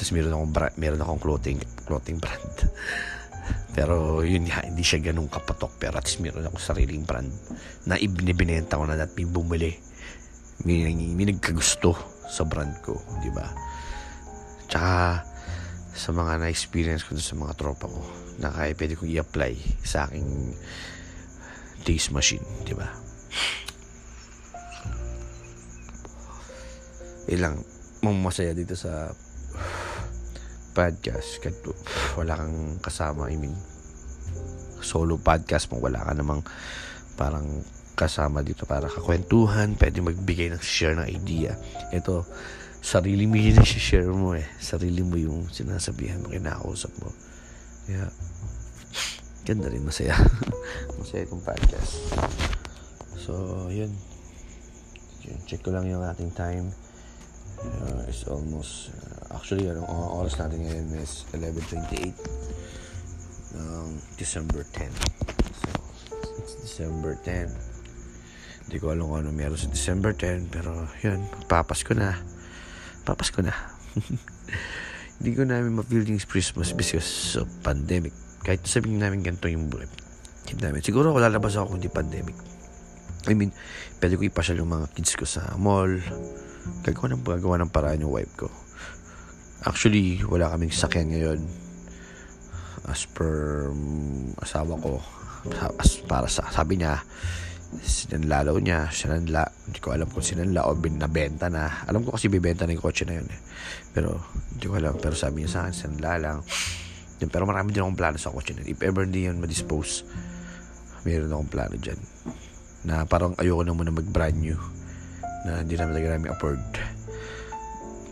Tapos 0.00 0.10
meron 0.16 0.32
akong, 0.32 0.52
brand, 0.56 0.74
meron 0.80 1.00
akong 1.04 1.20
clothing, 1.20 1.60
clothing 1.84 2.16
brand. 2.16 2.56
Pero 3.76 4.24
yun 4.24 4.48
nga, 4.48 4.64
hindi 4.64 4.80
siya 4.80 5.04
ganun 5.04 5.28
kapatok. 5.28 5.76
Pero 5.76 6.00
at 6.00 6.08
least 6.08 6.24
meron 6.24 6.48
akong 6.48 6.64
sariling 6.64 7.04
brand 7.04 7.28
na 7.84 8.00
ibinibinenta 8.00 8.80
ko 8.80 8.88
na 8.88 8.96
at 8.96 9.12
may 9.12 9.28
bumili. 9.28 9.76
May, 10.64 10.88
may 11.12 11.28
nagkagusto 11.28 11.92
sa 12.24 12.48
brand 12.48 12.72
ko, 12.80 12.96
di 13.20 13.28
ba? 13.28 13.44
Tsaka 14.70 15.26
sa 15.90 16.10
mga 16.14 16.38
na-experience 16.38 17.02
ko 17.02 17.18
sa 17.18 17.34
mga 17.34 17.58
tropa 17.58 17.90
ko 17.90 18.02
na 18.38 18.54
kaya 18.54 18.72
pwede 18.78 18.94
kong 18.94 19.10
i-apply 19.10 19.52
sa 19.82 20.06
aking 20.06 20.54
taste 21.82 22.14
machine, 22.14 22.46
di 22.62 22.72
ba? 22.72 22.86
Ilang 27.28 27.60
mong 28.00 28.18
masaya 28.22 28.54
dito 28.56 28.78
sa 28.78 29.12
podcast 30.72 31.42
kahit 31.42 31.58
wala 32.14 32.38
kang 32.38 32.78
kasama 32.78 33.26
I 33.28 33.36
mean 33.36 33.52
solo 34.80 35.18
podcast 35.20 35.68
mo 35.74 35.82
wala 35.82 36.00
ka 36.00 36.14
namang 36.16 36.40
parang 37.18 37.60
kasama 37.98 38.40
dito 38.40 38.64
para 38.64 38.88
kakwentuhan 38.88 39.76
pwede 39.76 40.00
magbigay 40.00 40.48
ng 40.54 40.62
share 40.62 40.96
ng 40.96 41.10
idea 41.10 41.58
ito 41.92 42.24
sarili 42.80 43.28
mo 43.28 43.36
yun 43.36 43.62
share 43.64 44.10
mo 44.10 44.34
eh. 44.34 44.44
Sarili 44.58 45.04
mo 45.04 45.16
yung 45.16 45.48
sinasabihan 45.52 46.20
mo 46.24 46.32
kinakausap 46.32 46.92
mo. 47.00 47.12
Kaya 47.86 48.08
ganda 49.44 49.68
rin 49.68 49.84
masaya. 49.84 50.16
Masaya 51.00 51.24
itong 51.24 51.44
podcast. 51.44 51.92
So 53.16 53.32
yun. 53.72 53.92
Check 55.46 55.62
ko 55.62 55.70
lang 55.70 55.86
yung 55.86 56.02
ating 56.02 56.32
time. 56.34 56.72
Uh, 57.60 58.08
is 58.08 58.24
almost 58.24 58.88
uh, 59.04 59.36
actually 59.36 59.68
ang 59.68 59.84
oras 59.84 60.32
natin 60.40 60.64
ngayon 60.64 60.96
is 60.96 61.28
11.28 61.36 62.16
ng 63.52 64.00
December 64.16 64.64
10 64.72 64.88
so 65.52 65.68
it's 66.40 66.56
December 66.64 67.20
10 67.20 67.52
hindi 68.64 68.76
ko 68.80 68.96
alam 68.96 69.12
kung 69.12 69.20
ano 69.20 69.30
meron 69.36 69.60
sa 69.60 69.68
December 69.68 70.16
10 70.16 70.48
pero 70.48 70.88
yun 71.04 71.20
papas 71.52 71.84
ko 71.84 71.92
na 71.92 72.16
papas 73.04 73.32
ko 73.32 73.44
na. 73.44 73.54
Hindi 75.20 75.30
ko 75.36 75.44
namin 75.44 75.76
ma-feel 75.76 76.08
yung 76.08 76.22
Christmas 76.24 76.72
because 76.72 77.36
of 77.36 77.46
pandemic. 77.60 78.16
Kahit 78.40 78.64
sabihin 78.64 79.04
namin 79.04 79.20
ganito 79.20 79.52
yung 79.52 79.68
buhay. 79.68 79.84
Namin. 80.50 80.82
Siguro 80.82 81.14
ako 81.14 81.22
lalabas 81.22 81.54
ako 81.54 81.76
kung 81.76 81.78
hindi 81.78 81.92
pandemic? 81.92 82.34
I 83.30 83.38
mean 83.38 83.54
pwede 84.02 84.18
ko 84.18 84.26
ipasyal 84.26 84.58
yung 84.64 84.72
mga 84.72 84.90
kids 84.96 85.14
ko 85.14 85.22
sa 85.28 85.54
mall. 85.54 85.92
Gagawa 86.82 87.14
ng 87.14 87.22
gagawa 87.22 87.56
ng 87.60 87.70
paraan 87.70 88.02
yung 88.02 88.10
wife 88.10 88.34
ko. 88.34 88.48
Actually, 89.62 90.24
wala 90.24 90.50
kaming 90.56 90.72
sakyan 90.72 91.12
ngayon. 91.12 91.40
As 92.88 93.04
per 93.04 93.68
um, 93.70 94.32
asawa 94.40 94.74
ko, 94.80 95.04
as 95.76 96.00
para 96.08 96.26
sa 96.26 96.48
sabi 96.48 96.80
niya, 96.80 97.04
sinanlalaw 97.78 98.58
niya, 98.58 98.90
sinanla, 98.90 99.46
hindi 99.70 99.78
ko 99.78 99.94
alam 99.94 100.10
kung 100.10 100.26
sinanla 100.26 100.66
o 100.66 100.74
binabenta 100.74 101.46
na. 101.46 101.86
Alam 101.86 102.02
ko 102.02 102.18
kasi 102.18 102.26
bibenta 102.26 102.66
na 102.66 102.74
yung 102.74 102.82
kotse 102.82 103.06
na 103.06 103.22
yun 103.22 103.28
eh. 103.30 103.40
Pero, 103.94 104.18
hindi 104.50 104.66
ko 104.66 104.74
alam. 104.74 104.98
Pero 104.98 105.14
sabi 105.14 105.46
niya 105.46 105.50
sa 105.54 105.58
akin, 105.66 105.74
sinanla 105.74 106.12
lang. 106.18 106.38
Pero 107.20 107.44
marami 107.46 107.70
din 107.70 107.84
akong 107.84 107.98
plano 108.00 108.16
sa 108.16 108.32
kotse 108.32 108.56
na 108.56 108.64
If 108.66 108.80
ever 108.82 109.06
hindi 109.06 109.28
yun 109.28 109.38
ma-dispose, 109.38 110.02
mayroon 111.06 111.30
akong 111.30 111.50
plano 111.52 111.74
dyan. 111.78 112.00
Na 112.88 113.06
parang 113.06 113.38
ayoko 113.38 113.62
na 113.62 113.76
muna 113.76 113.92
mag-brand 113.94 114.34
new 114.34 114.56
na 115.44 115.64
hindi 115.64 115.76
namin 115.76 115.92
talaga 115.96 116.08
namin 116.16 116.28
afford. 116.32 116.64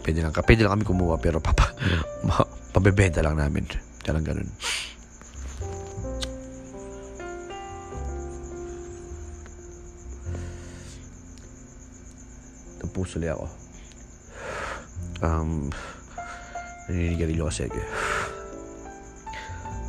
Pwede 0.05 0.25
lang, 0.25 0.33
pwede 0.33 0.61
lang 0.65 0.73
kami 0.79 0.85
kumuha 0.89 1.17
pero 1.21 1.43
papa, 1.43 1.73
ma, 2.29 2.41
pabebenta 2.73 3.21
lang 3.21 3.37
namin. 3.37 3.69
Kaya 4.01 4.21
ganun. 4.25 4.49
Napusuli 12.99 13.31
ako. 13.31 13.47
Um, 15.23 15.71
naninigarilyo 16.91 17.47
kasi 17.47 17.71
ako. 17.71 17.79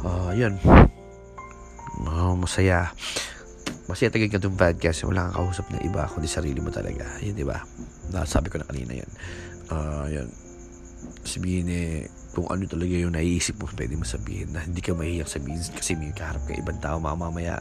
Uh, 0.05 0.29
yan. 0.37 0.61
Uh, 2.05 2.37
masaya 2.37 2.93
Masaya 3.89 4.13
tagay 4.13 4.29
ka 4.29 4.37
itong 4.37 4.53
podcast, 4.53 5.01
wala 5.09 5.33
kang 5.33 5.49
kausap 5.49 5.65
na 5.73 5.81
iba, 5.81 6.05
kundi 6.05 6.29
sarili 6.29 6.61
mo 6.61 6.69
talaga. 6.69 7.09
Yun, 7.25 7.33
di 7.33 7.41
ba? 7.41 7.65
Sabi 8.29 8.53
ko 8.53 8.61
na 8.61 8.69
kanina 8.69 9.01
yan. 9.01 9.11
Uh, 9.73 10.05
yan. 10.13 10.29
Sabihin 11.25 11.65
eh, 11.65 12.05
kung 12.37 12.45
ano 12.45 12.69
talaga 12.69 12.93
yung 12.93 13.17
naiisip 13.17 13.57
mo, 13.57 13.65
pwede 13.73 13.97
mo 13.97 14.05
sabihin 14.05 14.53
na 14.53 14.61
hindi 14.61 14.85
ka 14.85 14.93
mahiyak 14.93 15.25
sabihin 15.25 15.57
kasi 15.73 15.97
may 15.97 16.13
kaharap 16.13 16.45
ka 16.45 16.53
ibang 16.53 16.77
tao, 16.77 17.01
mamamaya 17.01 17.57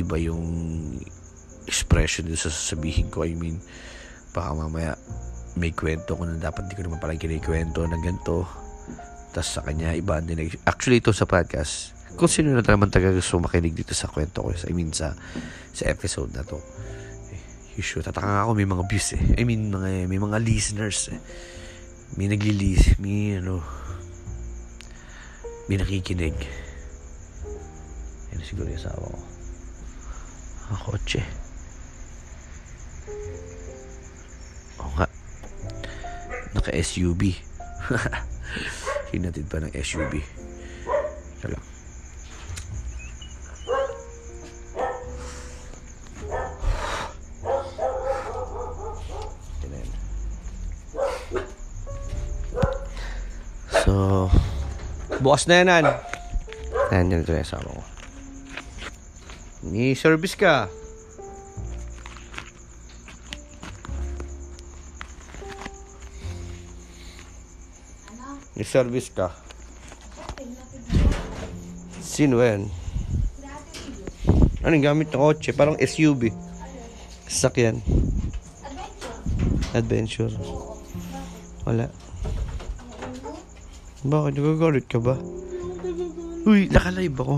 iba 0.00 0.16
yung 0.16 0.40
expression 1.68 2.24
din 2.24 2.40
sa 2.40 2.48
sasabihin 2.48 3.12
ko. 3.12 3.28
I 3.28 3.36
mean, 3.36 3.60
baka 4.30 4.50
mamaya 4.54 4.94
may 5.58 5.74
kwento 5.74 6.14
ko 6.14 6.22
na 6.26 6.38
dapat 6.38 6.70
di 6.70 6.78
ko 6.78 6.86
naman 6.86 7.02
pala 7.02 7.18
kinikwento 7.18 7.82
na 7.86 7.98
ganito. 7.98 8.46
Tapos 9.30 9.50
sa 9.50 9.62
kanya, 9.62 9.94
iba 9.94 10.18
din. 10.22 10.50
Actually, 10.66 10.98
ito 10.98 11.14
sa 11.14 11.26
podcast, 11.26 11.94
kung 12.18 12.26
sino 12.30 12.50
na 12.50 12.62
naman 12.62 12.90
taga 12.90 13.14
gusto 13.14 13.38
makinig 13.38 13.74
dito 13.74 13.94
sa 13.94 14.10
kwento 14.10 14.42
ko, 14.42 14.50
I 14.50 14.74
mean 14.74 14.90
sa 14.90 15.14
sa 15.70 15.86
episode 15.86 16.34
na 16.34 16.42
to. 16.42 16.58
Eh, 17.30 17.42
you 17.78 17.82
should. 17.82 18.02
Tataka 18.02 18.46
ako 18.46 18.58
may 18.58 18.66
mga 18.66 18.82
views 18.90 19.08
eh. 19.14 19.22
I 19.38 19.42
mean, 19.46 19.70
mga, 19.70 20.10
may 20.10 20.18
mga 20.18 20.38
listeners 20.42 21.14
eh. 21.14 21.20
May 22.18 22.26
naglilis, 22.26 22.98
may 22.98 23.38
ano, 23.38 23.62
may 25.70 25.78
nakikinig. 25.78 26.34
Yan 28.34 28.42
siguro 28.42 28.66
yung 28.66 28.82
asawa 28.82 29.06
ko. 29.06 29.20
Ang 30.74 30.80
kotse. 30.82 31.49
Naka-SUV. 36.70 37.34
Hinatid 39.10 39.50
pa 39.50 39.58
ng 39.58 39.74
SUV. 39.74 40.22
Ito 41.42 41.46
lang. 41.50 41.64
So, 53.82 54.30
bukas 55.18 55.50
na 55.50 55.66
yan, 55.66 55.90
Ayan, 56.90 57.10
yun 57.10 57.22
ito 57.26 57.34
yung 57.34 57.42
asawa 57.42 57.66
ko. 57.66 57.82
Ni 59.66 59.98
service 59.98 60.38
ka. 60.38 60.70
Ni 68.60 68.68
service 68.68 69.08
ka. 69.08 69.32
Sino 71.96 72.44
yan? 72.44 72.68
Anong 74.60 74.84
gamit 74.84 75.08
ng 75.08 75.16
kotse? 75.16 75.56
Parang 75.56 75.80
SUV. 75.80 76.28
Sasakyan. 77.24 77.80
Adventure. 79.72 80.28
Wala. 81.64 81.88
Bakit? 84.04 84.32
Nagagalit 84.36 84.84
ka 84.92 85.00
ba? 85.00 85.16
Uy, 86.44 86.68
naka-live 86.68 87.16
ako. 87.16 87.36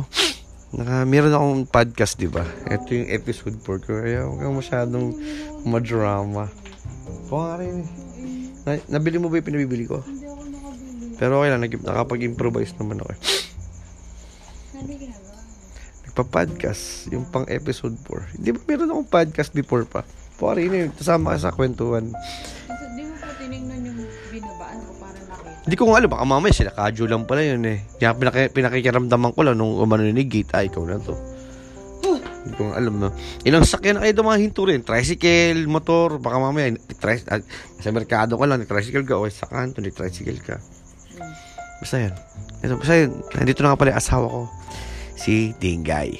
Naka, 0.74 1.06
meron 1.06 1.38
akong 1.38 1.70
podcast, 1.70 2.18
di 2.18 2.26
ba? 2.26 2.42
Ito 2.66 2.98
yung 2.98 3.14
episode 3.14 3.62
4 3.62 3.86
ko. 3.86 3.94
Kaya 3.94 4.26
huwag 4.26 4.42
kang 4.42 4.58
masyadong 4.58 5.06
madrama. 5.62 6.50
Oo 7.30 7.46
nga 7.46 7.62
rin. 7.62 7.86
Na, 8.66 8.74
nabili 8.98 9.22
mo 9.22 9.30
ba 9.30 9.38
yung 9.38 9.46
pinabibili 9.46 9.86
ko? 9.86 10.02
Hindi. 11.22 11.30
Pero 11.30 11.38
okay 11.38 11.50
lang, 11.54 11.62
nakapag-improvise 11.62 12.74
naman 12.82 12.98
ako. 12.98 13.10
eh. 13.14 13.20
Ano? 14.74 14.90
Nagpa-podcast, 16.02 17.14
yung 17.14 17.30
pang 17.30 17.46
episode 17.46 17.94
4. 18.04 18.34
Hindi 18.42 18.50
ba 18.50 18.58
meron 18.66 18.90
akong 18.90 19.06
podcast 19.08 19.54
before 19.54 19.86
pa? 19.86 20.02
Pari 20.34 20.66
na 20.66 20.84
yun, 20.84 20.90
kasama 20.90 21.38
ka 21.38 21.46
sa 21.46 21.54
kwentuhan. 21.54 22.10
Kasi 22.10 22.84
di 22.98 23.06
mo 23.06 23.14
po 23.14 23.30
tinignan 23.38 23.78
yung 23.86 24.02
binabaan 24.28 24.78
ko 24.82 24.92
para 24.98 25.18
nakita. 25.22 25.62
Hindi 25.62 25.76
ko 25.78 25.82
nga 25.86 25.96
alam, 26.02 26.10
baka 26.10 26.24
mamaya 26.26 26.52
sila 26.52 26.72
kadyo 26.74 27.06
lang 27.06 27.22
pala 27.22 27.46
yun 27.46 27.62
eh. 27.64 27.86
Kaya 27.96 28.18
pinaki, 28.18 28.50
pinakikiramdaman 28.50 29.30
ko 29.30 29.40
lang 29.46 29.56
nung 29.56 29.78
umano 29.78 30.02
ni 30.02 30.26
Gate, 30.26 30.50
ay 30.58 30.66
ikaw 30.66 30.82
na 30.82 30.98
to. 30.98 31.14
Hindi 32.42 32.58
ko 32.58 32.62
nga 32.68 32.74
alam 32.74 32.94
na. 32.98 33.08
Ilang 33.46 33.62
sakyan 33.62 33.96
na 33.96 34.02
kayo 34.02 34.18
dumahinto 34.18 34.66
rin. 34.66 34.82
Tricycle, 34.82 35.62
motor, 35.70 36.18
baka 36.18 36.42
mamaya, 36.42 36.74
tri- 36.98 37.22
ah, 37.30 37.38
sa 37.78 37.88
merkado 37.94 38.34
ka 38.34 38.44
lang, 38.50 38.66
tricycle 38.66 39.06
ka, 39.06 39.14
o 39.14 39.30
sa 39.30 39.46
kanto, 39.46 39.78
tricycle 39.78 40.42
ka. 40.42 40.58
Basta 41.82 41.98
yan. 41.98 42.14
Ito, 42.62 42.78
basta 42.78 42.94
yun. 42.94 43.10
Nandito 43.34 43.58
na 43.66 43.74
nga 43.74 43.78
pala 43.82 43.90
yung 43.90 43.98
asawa 43.98 44.26
ko. 44.30 44.42
Si 45.18 45.50
Dingay. 45.58 46.14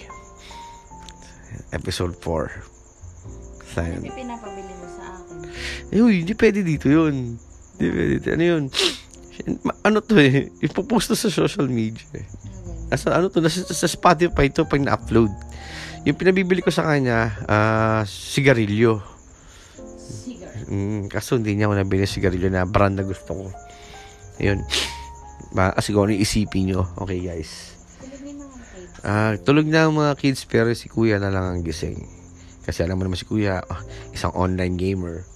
Episode 1.70 2.18
4. 2.18 3.62
Basta 3.62 3.80
yun. 3.86 4.02
Kasi 4.02 4.10
pinapabili 4.10 4.72
mo 4.74 4.86
sa 4.90 5.22
akin. 5.22 5.38
Eh, 5.94 6.02
uy, 6.02 6.26
hindi 6.26 6.34
pwede 6.34 6.66
dito 6.66 6.90
yun. 6.90 7.38
Hindi 7.78 7.86
pwede 7.94 8.10
dito. 8.18 8.28
Ano 8.34 8.42
yun? 8.42 8.64
Ano 9.86 10.02
to 10.02 10.18
eh? 10.18 10.50
Ipopost 10.66 11.14
to 11.14 11.16
sa 11.16 11.30
social 11.30 11.70
media 11.70 12.02
eh. 12.18 12.26
Asa, 12.90 13.14
ano 13.14 13.30
to? 13.30 13.38
Nasa, 13.38 13.62
sa 13.62 13.86
Spotify 13.86 14.50
to 14.50 14.66
pag 14.66 14.82
na-upload. 14.82 15.30
Yung 16.02 16.18
pinabibili 16.18 16.58
ko 16.58 16.74
sa 16.74 16.82
kanya, 16.90 17.30
ah, 17.46 18.02
sigarilyo. 18.02 18.98
Cigar. 19.94 20.66
Mm, 20.66 21.06
kaso 21.06 21.38
hindi 21.38 21.54
niya 21.54 21.70
ako 21.70 21.74
nabili 21.78 22.02
sigarilyo 22.02 22.50
na 22.50 22.66
brand 22.66 22.98
na 22.98 23.06
gusto 23.06 23.30
ko. 23.30 23.46
Ayun. 24.42 24.66
Ba, 25.52 25.76
ah, 25.76 25.84
siguro 25.84 26.08
ano 26.08 26.16
isipin 26.16 26.72
nyo. 26.72 26.88
Okay, 26.96 27.20
guys. 27.20 27.76
Ah, 29.04 29.36
tulog 29.36 29.68
na 29.68 29.90
ang 29.90 29.94
mga 29.98 30.16
kids 30.16 30.46
pero 30.48 30.70
si 30.72 30.88
kuya 30.88 31.20
na 31.20 31.28
lang 31.28 31.44
ang 31.44 31.60
gising. 31.60 32.00
Kasi 32.62 32.86
alam 32.86 32.96
mo 32.96 33.04
naman 33.04 33.18
si 33.18 33.26
kuya, 33.28 33.60
ah, 33.60 33.80
isang 34.16 34.32
online 34.32 34.78
gamer. 34.80 35.26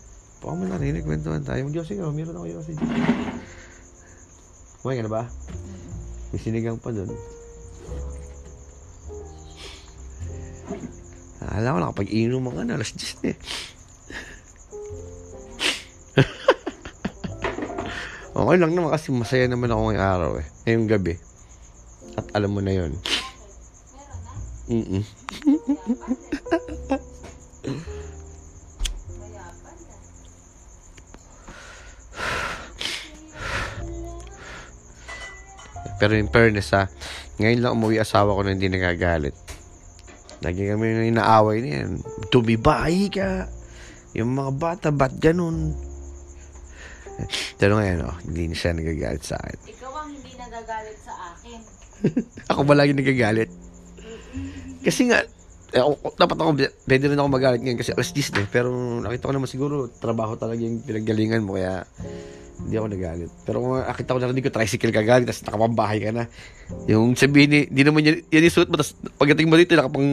Baka 0.40 0.52
mo 0.54 0.64
narinig, 0.64 1.02
kwentuhan 1.02 1.42
tayo. 1.42 1.66
Mag-Yossi 1.66 1.98
ka, 1.98 2.08
meron 2.08 2.38
ako 2.38 2.46
Yossi. 2.46 2.72
Kumain 4.80 5.02
ka 5.02 5.04
na 5.04 5.12
ba? 5.12 5.22
May 6.30 6.40
sinigang 6.40 6.78
pa 6.78 6.94
dun. 6.94 7.10
Alam 11.46 11.70
ko, 11.74 11.78
nakapag-inom 11.82 12.42
mga 12.42 12.62
na, 12.70 12.74
alas 12.78 12.94
10 12.94 13.22
na 13.22 13.34
eh. 13.34 13.38
Okay 18.36 18.56
lang 18.60 18.76
naman 18.76 18.92
kasi 18.92 19.08
masaya 19.16 19.48
naman 19.48 19.72
ako 19.72 19.80
ngayong 19.88 20.04
araw 20.04 20.32
eh. 20.36 20.46
Ngayong 20.68 20.88
gabi. 20.92 21.14
At 22.20 22.26
alam 22.36 22.52
mo 22.52 22.60
na 22.60 22.72
yon. 22.76 22.92
Mm 24.66 25.02
Pero 35.96 36.12
in 36.12 36.28
fairness 36.28 36.76
ha, 36.76 36.92
ngayon 37.40 37.60
lang 37.64 37.72
umuwi 37.72 37.96
asawa 37.96 38.36
ko 38.36 38.44
na 38.44 38.52
hindi 38.52 38.68
nagagalit. 38.68 39.32
Lagi 40.44 40.68
kami 40.68 40.92
na 40.92 41.08
inaaway 41.08 41.64
niyan. 41.64 42.04
Tumibahi 42.28 43.08
ka. 43.08 43.48
Yung 44.12 44.36
mga 44.36 44.52
bata, 44.56 44.88
ba't 44.92 45.16
ganun? 45.16 45.72
Pero 47.60 47.78
ngayon, 47.80 47.98
oh, 48.06 48.16
hindi 48.28 48.52
na 48.52 48.56
siya 48.56 48.76
nagagalit 48.76 49.24
sa 49.24 49.36
akin. 49.40 49.58
Ikaw 49.66 49.92
ang 49.96 50.10
hindi 50.12 50.32
nagagalit 50.36 50.98
sa 51.00 51.14
akin. 51.32 51.58
Ako 52.52 52.60
ba 52.68 52.74
lagi 52.76 52.92
nagagalit? 52.92 53.50
Kasi 54.84 55.10
nga, 55.10 55.24
eh, 55.74 55.82
ako, 55.82 56.14
dapat 56.14 56.36
ako, 56.38 56.50
pwede 56.86 57.04
rin 57.10 57.18
ako 57.18 57.28
magalit 57.28 57.60
ngayon 57.60 57.80
kasi 57.80 57.90
alas 57.90 58.14
10 58.14 58.38
eh. 58.38 58.46
Pero 58.46 58.70
nakita 59.02 59.28
ko 59.28 59.34
naman 59.34 59.50
siguro, 59.50 59.90
trabaho 59.90 60.38
talaga 60.38 60.62
yung 60.62 60.80
pinaggalingan 60.86 61.42
mo, 61.42 61.58
kaya 61.58 61.82
hindi 62.62 62.74
ako 62.78 62.88
nagalit. 62.88 63.30
Pero 63.44 63.56
kung 63.60 63.74
nakita 63.82 64.14
ko 64.14 64.18
narinig 64.22 64.44
ko, 64.46 64.52
tricycle 64.54 64.94
ka 64.94 65.02
galing, 65.02 65.26
tapos 65.26 65.42
nakapambahay 65.42 65.98
ka 66.00 66.10
na. 66.14 66.24
Yung 66.86 67.18
sabihin, 67.18 67.50
ni- 67.50 67.68
hindi 67.68 67.82
naman 67.82 68.06
yan, 68.06 68.16
yan 68.30 68.46
yung 68.46 68.56
suot 68.56 68.68
mo, 68.70 68.78
tapos 68.78 68.94
pagdating 69.18 69.48
mo 69.50 69.58
dito, 69.58 69.74
nakapang 69.74 70.08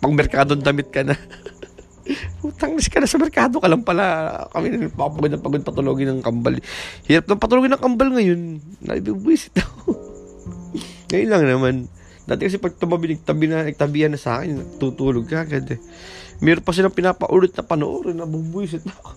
pang 0.00 0.14
merkado 0.16 0.56
damit 0.56 0.88
ka 0.88 1.04
na. 1.04 1.14
Putang 2.42 2.74
ka 2.74 2.98
na 2.98 3.06
sa 3.06 3.22
merkado 3.22 3.62
ka 3.62 3.70
lang 3.70 3.86
pala. 3.86 4.34
Kami 4.50 4.66
na 4.74 4.90
papagod 4.90 5.30
na 5.30 5.38
pagod 5.38 5.62
patulogin 5.62 6.18
ng 6.18 6.26
kambal. 6.26 6.58
Hirap 7.06 7.30
ng 7.30 7.38
patulogin 7.38 7.70
ng 7.78 7.82
kambal 7.82 8.10
ngayon. 8.10 8.58
Naibibwisit 8.82 9.62
ako. 9.62 9.94
Ngayon 11.14 11.30
lang 11.30 11.44
naman. 11.46 11.74
Dati 12.26 12.46
kasi 12.46 12.58
pag 12.58 12.74
tumabi, 12.74 13.14
nagtabi 13.14 13.46
na, 13.46 13.66
nagtabihan 13.66 14.10
na 14.10 14.18
sa 14.18 14.42
akin, 14.42 14.78
tutulog 14.78 15.26
ka 15.26 15.42
agad 15.42 15.66
eh. 15.74 15.78
Meron 16.42 16.62
pa 16.62 16.74
silang 16.74 16.94
pinapaulit 16.94 17.54
na 17.54 17.62
panoorin, 17.62 18.18
nabubwisit 18.18 18.82
ako. 18.86 19.10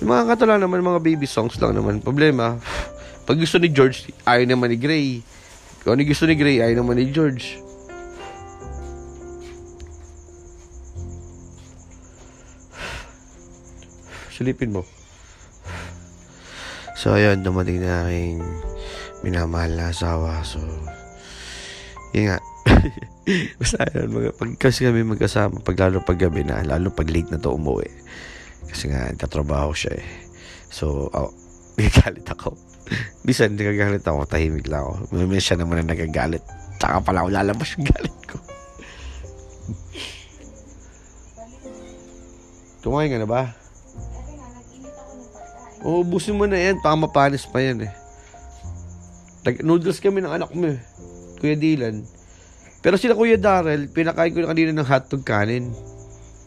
Yung 0.00 0.08
mga 0.08 0.32
kanta 0.32 0.48
lang 0.48 0.64
naman, 0.64 0.80
mga 0.80 1.04
baby 1.04 1.28
songs 1.28 1.60
lang 1.60 1.76
naman. 1.76 2.00
Problema, 2.00 2.56
pag 3.28 3.36
gusto 3.36 3.60
ni 3.60 3.68
George, 3.68 4.08
ayaw 4.24 4.48
naman 4.48 4.72
ni 4.72 4.78
Gray. 4.80 5.08
Kung 5.84 5.96
ano 5.96 6.04
gusto 6.08 6.24
ni 6.24 6.36
Gray, 6.36 6.64
ayaw 6.64 6.80
naman 6.80 6.96
ni 6.96 7.12
George. 7.12 7.60
Silipin 14.40 14.72
mo. 14.72 14.88
So, 16.96 17.12
ayun, 17.12 17.44
dumating 17.44 17.84
na 17.84 18.08
aking 18.08 18.40
minamahal 19.20 19.68
na 19.76 19.92
asawa. 19.92 20.40
So, 20.48 20.64
yun 22.16 22.32
nga. 22.32 22.40
Basta 23.60 23.84
yun, 23.92 24.08
mga, 24.08 24.32
pag, 24.40 24.56
kasi 24.56 24.88
kami 24.88 25.04
magkasama, 25.04 25.60
pag 25.60 25.76
lalo 25.76 26.00
pag 26.00 26.16
gabi 26.16 26.40
na, 26.40 26.64
lalo 26.64 26.88
pag 26.88 27.12
late 27.12 27.28
na 27.28 27.36
to 27.36 27.52
umuwi. 27.52 27.84
Kasi 28.64 28.88
nga, 28.88 29.12
katrabaho 29.12 29.76
siya 29.76 30.00
eh. 30.00 30.08
So, 30.72 31.12
oh, 31.12 31.36
nagagalit 31.76 32.24
ako. 32.24 32.56
Bisan, 33.28 33.60
nagagalit 33.60 34.08
ako, 34.08 34.24
tahimik 34.24 34.72
lang 34.72 34.88
ako. 34.88 35.20
May 35.20 35.36
siya 35.36 35.60
naman 35.60 35.84
na 35.84 35.92
nagagalit. 35.92 36.40
Tsaka 36.80 37.04
pala 37.04 37.20
ako 37.20 37.28
lalabas 37.28 37.76
yung 37.76 37.92
galit 37.92 38.16
ko. 38.24 38.40
Kumain 42.88 43.12
ka 43.12 43.20
na 43.20 43.28
ba? 43.28 43.59
Ng 45.80 45.84
pagkain. 45.84 45.88
Oo, 45.88 46.04
ubusin 46.04 46.36
mo 46.36 46.44
na 46.44 46.60
yan. 46.60 46.76
Baka 46.84 46.96
mapanis 46.96 47.48
pa 47.48 47.64
yan 47.64 47.88
eh. 47.88 47.92
Nag- 49.40 49.64
noodles 49.64 50.00
kami 50.00 50.20
ng 50.20 50.36
anak 50.36 50.52
mo 50.52 50.68
eh. 50.68 50.78
Kuya 51.40 51.56
Dylan. 51.56 52.04
Pero 52.84 52.96
sila 53.00 53.16
Kuya 53.16 53.40
Darrell, 53.40 53.88
pinakain 53.88 54.32
ko 54.32 54.44
na 54.44 54.52
kanina 54.52 54.76
ng 54.76 54.88
hotdog 54.88 55.24
kanin. 55.24 55.72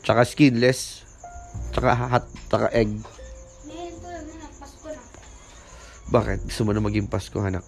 Tsaka 0.06 0.22
skinless. 0.26 1.02
Tsaka 1.74 1.94
hot, 1.94 2.26
tsaka 2.50 2.70
egg. 2.74 2.94
Na, 3.70 4.22
na. 4.22 4.48
Bakit? 6.14 6.40
Gusto 6.46 6.62
mo 6.66 6.72
na 6.74 6.82
maging 6.82 7.10
Pasko, 7.10 7.42
anak? 7.42 7.66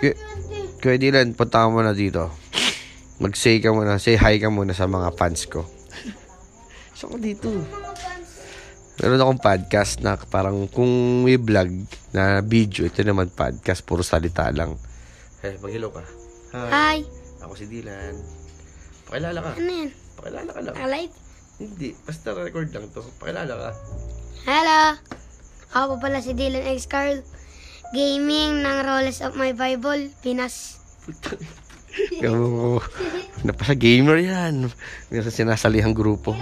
Kuya, 0.00 0.16
Kuya 0.80 0.96
Dylan, 0.96 1.36
punta 1.36 1.64
ka 1.64 1.68
muna 1.68 1.92
dito. 1.92 2.32
Mag-say 3.20 3.60
ka 3.60 3.70
muna. 3.70 4.00
Say 4.00 4.16
hi 4.16 4.40
ka 4.40 4.48
muna 4.48 4.72
sa 4.72 4.88
mga 4.88 5.12
fans 5.14 5.44
ko. 5.46 5.62
Saan 6.96 7.12
ko 7.12 7.18
dito? 7.20 7.48
Meron 9.00 9.24
akong 9.24 9.40
podcast 9.40 10.04
na 10.04 10.20
parang 10.20 10.68
kung 10.68 11.24
may 11.24 11.40
vlog 11.40 11.72
na 12.12 12.44
video, 12.44 12.84
ito 12.84 13.00
naman 13.00 13.32
podcast, 13.32 13.80
puro 13.88 14.04
salita 14.04 14.52
lang. 14.52 14.76
Hey, 15.40 15.56
mag-hello 15.64 15.88
ka. 15.88 16.04
Hi. 16.52 17.00
Ako 17.40 17.56
si 17.56 17.64
Dylan. 17.64 18.20
Pakilala 19.08 19.40
ka. 19.40 19.50
Ano 19.56 19.72
yan? 19.72 19.90
Pakilala 20.20 20.50
ka 20.52 20.60
lang. 20.60 20.74
Alive? 20.76 21.12
Hindi, 21.56 21.96
basta 22.04 22.36
record 22.36 22.68
lang 22.76 22.92
to. 22.92 23.00
Pakilala 23.16 23.52
ka. 23.56 23.70
Hello. 24.44 24.80
Ako 25.72 25.96
pa 25.96 26.08
pala 26.08 26.20
si 26.20 26.36
Dylan 26.36 26.68
X. 26.76 26.84
Carl. 26.84 27.24
Gaming 27.96 28.60
ng 28.60 28.78
Rollers 28.84 29.24
of 29.24 29.40
My 29.40 29.56
Bible, 29.56 30.12
Pinas. 30.20 30.76
Oo. 32.24 32.80
Napasa 33.44 33.72
gamer 33.72 34.20
yan. 34.20 34.68
Nasa 35.08 35.32
sinasalihang 35.32 35.96
grupo. 35.96 36.36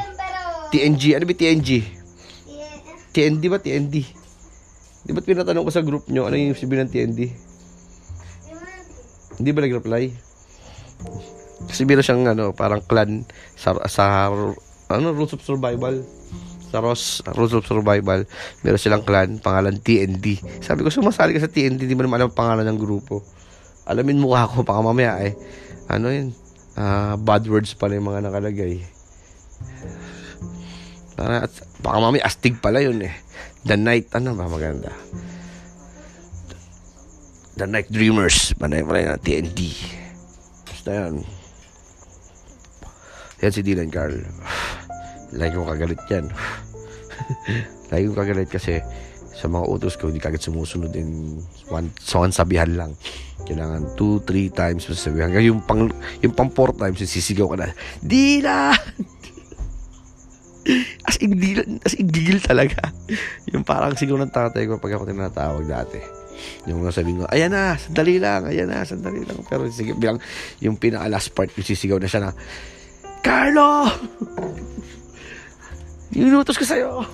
TNG. 0.74 1.14
Ano 1.14 1.26
ba 1.26 1.34
TNG? 1.34 1.99
TND 3.11 3.42
ba? 3.51 3.59
TND. 3.59 3.96
Di 5.01 5.11
ba't 5.16 5.25
pinatanong 5.25 5.64
ko 5.64 5.73
sa 5.73 5.83
group 5.83 6.07
nyo, 6.12 6.29
ano 6.29 6.37
yung 6.37 6.55
sabihin 6.55 6.87
ng 6.87 6.92
TND? 6.92 7.20
Hindi 9.40 9.51
ba 9.57 9.64
nag-reply? 9.64 10.05
Kasi 11.64 11.88
meron 11.88 12.05
siyang 12.05 12.25
ano, 12.29 12.53
parang 12.53 12.85
clan 12.85 13.25
sa, 13.57 13.73
sa 13.88 14.29
ano, 14.92 15.07
Rules 15.16 15.33
of 15.33 15.40
Survival. 15.40 16.05
Sa 16.70 16.79
Ross, 16.79 17.18
Rules 17.35 17.57
of 17.57 17.66
Survival, 17.66 18.23
meron 18.62 18.79
silang 18.79 19.03
clan, 19.03 19.42
pangalan 19.42 19.81
TND. 19.83 20.38
Sabi 20.62 20.87
ko, 20.87 20.92
sumasali 20.92 21.35
ka 21.35 21.42
sa 21.42 21.51
TND, 21.51 21.83
di 21.83 21.99
mo 21.99 22.07
naman 22.07 22.23
alam 22.23 22.31
ang 22.31 22.38
pangalan 22.38 22.66
ng 22.68 22.79
grupo. 22.79 23.27
Alamin 23.90 24.23
mo 24.23 24.38
ako, 24.38 24.62
baka 24.62 24.79
mamaya 24.79 25.18
eh. 25.18 25.35
Ano 25.90 26.14
yun? 26.14 26.31
Ah, 26.79 27.18
bad 27.18 27.42
words 27.51 27.75
pala 27.75 27.99
yung 27.99 28.07
mga 28.07 28.31
nakalagay. 28.31 28.79
Para, 31.20 31.44
baka 31.85 31.96
mamaya 32.00 32.24
astig 32.24 32.56
pala 32.64 32.80
yun 32.80 33.04
eh. 33.04 33.12
The 33.68 33.76
Night, 33.76 34.09
ano 34.16 34.33
ba 34.33 34.48
maganda? 34.48 34.88
The 37.61 37.68
Night 37.68 37.92
Dreamers, 37.92 38.56
panay 38.56 38.80
pala 38.80 39.04
yun, 39.04 39.20
TND. 39.20 39.61
Basta 40.64 40.88
yan. 40.96 41.20
Yan 43.44 43.52
si 43.52 43.61
Dylan 43.61 43.92
Carl. 43.92 44.16
Lagi 45.37 45.61
ko 45.61 45.68
kagalit 45.68 46.00
yan. 46.09 46.33
Lagi 47.92 48.04
ko 48.09 48.16
kagalit 48.16 48.48
kasi 48.48 48.80
sa 49.37 49.44
mga 49.44 49.68
utos 49.68 50.00
ko, 50.00 50.09
hindi 50.09 50.24
kagad 50.24 50.40
sumusunod 50.40 50.88
in 50.96 51.37
one, 51.68 51.92
sa 52.00 52.24
one 52.24 52.33
sabihan 52.33 52.72
lang. 52.80 52.96
Kailangan 53.44 53.92
two, 53.92 54.24
three 54.24 54.48
times 54.48 54.88
masasabihan. 54.88 55.28
Hanggang 55.28 55.52
yung 55.52 55.61
pang, 55.68 55.85
yung 56.24 56.33
pang 56.33 56.48
four 56.48 56.72
times, 56.72 57.04
sisigaw 57.04 57.52
ka 57.52 57.61
na, 57.61 57.68
Dylan! 58.00 59.19
as 61.09 61.16
in, 61.20 61.33
as 61.85 61.94
in, 61.96 62.09
gigil 62.09 62.40
talaga. 62.40 62.92
yung 63.49 63.64
parang 63.64 63.96
sigaw 63.96 64.20
ng 64.20 64.33
tatay 64.33 64.68
ko 64.68 64.77
pag 64.77 64.96
ako 64.96 65.09
tinatawag 65.09 65.64
dati. 65.66 66.01
Yung 66.68 66.85
mga 66.85 66.92
sabihin 66.96 67.20
ko, 67.20 67.27
ayan 67.29 67.53
na, 67.53 67.77
sandali 67.77 68.16
lang, 68.16 68.49
ayan 68.49 68.68
na, 68.68 68.85
sandali 68.85 69.25
lang. 69.25 69.40
Pero 69.44 69.68
sige, 69.68 69.92
bilang 69.96 70.20
yung 70.61 70.77
pinaka 70.77 71.09
last 71.09 71.33
part, 71.37 71.53
yung 71.53 71.66
sisigaw 71.68 72.01
na 72.01 72.09
siya 72.09 72.29
na, 72.29 72.33
Carlo! 73.20 73.88
Inutos 76.16 76.57
ko 76.57 76.64
sa'yo! 76.64 77.05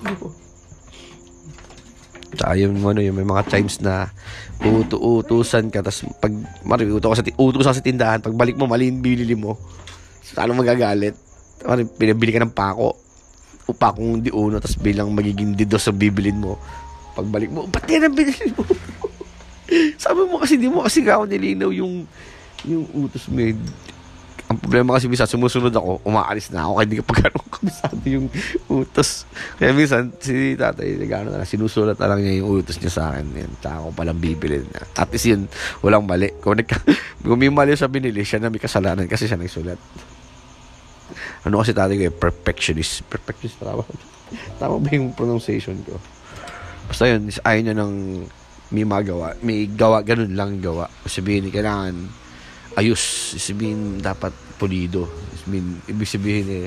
Tsaka 2.37 2.53
yung, 2.59 2.79
ano, 2.83 2.99
yung 2.99 3.17
may 3.17 3.27
mga 3.27 3.47
times 3.47 3.79
na 3.79 4.11
uutu-utusan 4.63 5.71
ka, 5.71 5.83
tapos 5.83 6.07
pag 6.19 6.33
mariuto 6.63 7.11
ka 7.11 7.19
sa, 7.19 7.25
utusan 7.25 7.75
sa 7.75 7.83
tindahan, 7.83 8.19
pag 8.23 8.35
balik 8.35 8.55
mo, 8.59 8.67
mali 8.67 8.91
yung 8.91 9.03
binili 9.03 9.35
mo. 9.35 9.55
Saan 10.23 10.51
magagalit? 10.53 11.15
Mari, 11.63 11.87
pinabili 11.87 12.35
ka 12.35 12.43
ng 12.43 12.53
pako. 12.53 13.06
O 13.67 13.75
pakong 13.75 14.23
di 14.23 14.31
uno, 14.31 14.63
tapos 14.63 14.79
bilang 14.79 15.11
magiging 15.11 15.51
didos 15.53 15.85
sa 15.85 15.91
bibilin 15.91 16.39
mo. 16.39 16.55
Pagbalik 17.13 17.51
mo, 17.51 17.67
ba't 17.67 17.83
yan 17.85 18.07
ang 18.07 18.15
binili 18.15 18.55
mo? 18.55 18.63
Sabi 20.03 20.23
mo 20.23 20.39
kasi, 20.39 20.55
di 20.55 20.71
mo 20.71 20.87
kasi 20.87 21.03
ako 21.03 21.27
nilinaw 21.27 21.69
yung 21.75 22.07
yung 22.63 22.87
utos 22.95 23.27
mo. 23.27 23.43
eh. 23.43 23.53
Ang 24.47 24.63
problema 24.63 24.95
kasi 24.95 25.11
minsan 25.11 25.27
sumusunod 25.27 25.75
ako, 25.75 25.99
umaalis 26.07 26.47
na 26.55 26.63
ako, 26.63 26.79
kaya 26.79 26.85
hindi 26.87 26.99
ka 27.03 27.05
pa 27.05 27.15
ganun 27.19 27.47
kabisado 27.51 28.03
yung 28.07 28.27
utos. 28.71 29.27
Kaya 29.59 29.75
minsan, 29.75 30.07
si 30.23 30.55
tatay, 30.55 31.03
gano'n 31.03 31.35
na 31.35 31.43
sinusulat 31.43 31.99
na 31.99 32.15
lang 32.15 32.23
niya 32.23 32.39
yung 32.39 32.63
utos 32.63 32.79
niya 32.79 32.87
sa 32.95 33.03
akin. 33.11 33.27
Tsaka 33.59 33.83
ako 33.83 33.87
palang 33.91 34.15
bibili 34.15 34.63
na. 34.63 34.87
At 34.95 35.11
least 35.11 35.27
yun, 35.27 35.51
walang 35.83 36.07
mali. 36.07 36.31
Kung, 36.39 36.55
nagka, 36.55 36.79
kung 37.27 37.35
may 37.35 37.51
mali 37.51 37.75
sa 37.75 37.91
binili, 37.91 38.23
siya 38.23 38.39
na 38.39 38.47
may 38.47 38.63
kasalanan 38.63 39.03
kasi 39.11 39.27
siya 39.27 39.35
nagsulat. 39.35 39.75
Ano 41.47 41.63
kasi 41.63 41.71
tatay 41.71 41.95
ko 41.95 42.03
eh, 42.11 42.13
perfectionist. 42.13 43.07
Perfectionist, 43.07 43.63
tama? 43.63 43.87
Tama 44.59 44.83
ba 44.83 44.89
yung 44.91 45.15
pronunciation 45.15 45.79
ko? 45.87 45.95
Basta 46.91 47.07
yun, 47.07 47.31
is- 47.31 47.39
ayaw 47.39 47.61
niya 47.63 47.75
ng 47.79 47.93
may 48.75 48.83
magawa. 48.83 49.31
May 49.39 49.71
gawa, 49.71 50.03
ganun 50.03 50.35
lang 50.35 50.59
gawa. 50.59 50.91
Sabihin, 51.07 51.47
kailangan 51.47 51.95
ayos. 52.75 52.99
Sabihin, 53.39 54.03
dapat 54.03 54.35
pulido. 54.59 55.07
Sabihin, 55.39 55.79
ibig 55.87 56.11
sabihin 56.11 56.47
eh, 56.51 56.65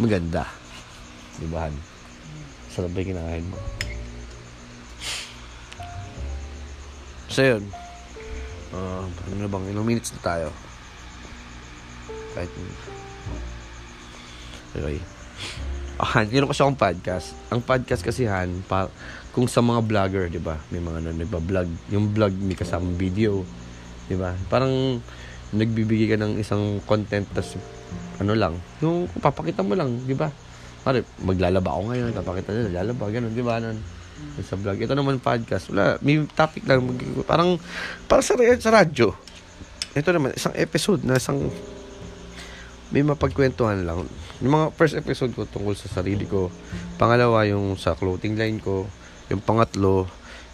maganda. 0.00 0.48
Di 1.36 1.44
ba? 1.52 1.68
Han? 1.68 1.76
Sarap 2.72 2.88
ba 2.96 3.04
yung 3.04 3.10
kinakain 3.12 3.46
mo? 3.52 3.60
So 7.28 7.44
yun. 7.44 7.62
Uh, 8.72 9.04
ano 9.04 9.44
bang, 9.52 9.64
ilang 9.76 9.84
minutes 9.84 10.16
na 10.16 10.24
tayo? 10.24 10.48
Kahit, 12.32 12.48
okay. 14.76 15.00
Ah, 16.00 16.18
Han, 16.18 16.32
meron 16.32 16.48
kasi 16.48 16.64
akong 16.64 16.80
podcast. 16.80 17.36
Ang 17.52 17.60
podcast 17.60 18.02
kasi, 18.02 18.24
Han, 18.24 18.64
pa, 18.64 18.88
kung 19.32 19.44
sa 19.48 19.60
mga 19.60 19.80
vlogger, 19.84 20.24
di 20.32 20.40
ba? 20.40 20.56
May 20.72 20.80
mga 20.80 20.98
ano, 21.04 21.08
nagba-vlog. 21.12 21.68
Yung 21.92 22.12
vlog 22.12 22.32
may 22.40 22.56
kasamang 22.56 22.96
video. 22.96 23.44
Di 24.08 24.16
ba? 24.16 24.32
Parang 24.48 25.00
nagbibigay 25.52 26.16
ka 26.16 26.18
ng 26.20 26.40
isang 26.40 26.80
content 26.88 27.28
tas 27.36 27.60
ano 28.20 28.32
lang, 28.32 28.54
yung 28.80 29.10
papakita 29.20 29.60
mo 29.60 29.76
lang, 29.76 30.06
di 30.08 30.16
ba? 30.16 30.30
Pare, 30.82 31.04
maglalaba 31.20 31.76
ako 31.76 31.82
ngayon, 31.92 32.08
papakita 32.16 32.50
nila, 32.54 32.82
lalaba, 32.82 33.04
ganun, 33.12 33.34
di 33.34 33.44
ba? 33.44 33.58
Nun, 33.58 33.78
sa 34.40 34.54
vlog. 34.54 34.78
Ito 34.78 34.94
naman 34.94 35.18
podcast. 35.18 35.72
Wala, 35.74 35.98
may 35.98 36.22
topic 36.30 36.62
lang. 36.68 36.86
Parang, 37.26 37.58
parang 38.06 38.24
sa, 38.24 38.38
sa 38.38 38.70
radyo. 38.70 39.10
Ito 39.92 40.08
naman, 40.14 40.36
isang 40.38 40.54
episode 40.54 41.02
na 41.02 41.18
isang 41.18 41.50
may 42.92 43.00
mapagkwentuhan 43.00 43.88
lang. 43.88 44.04
Yung 44.44 44.52
mga 44.52 44.66
first 44.76 44.92
episode 44.94 45.32
ko 45.32 45.48
tungkol 45.48 45.72
sa 45.72 45.88
sarili 45.88 46.28
ko. 46.28 46.52
Pangalawa, 47.00 47.48
yung 47.48 47.74
sa 47.80 47.96
clothing 47.96 48.36
line 48.36 48.60
ko. 48.60 48.84
Yung 49.32 49.40
pangatlo, 49.40 50.04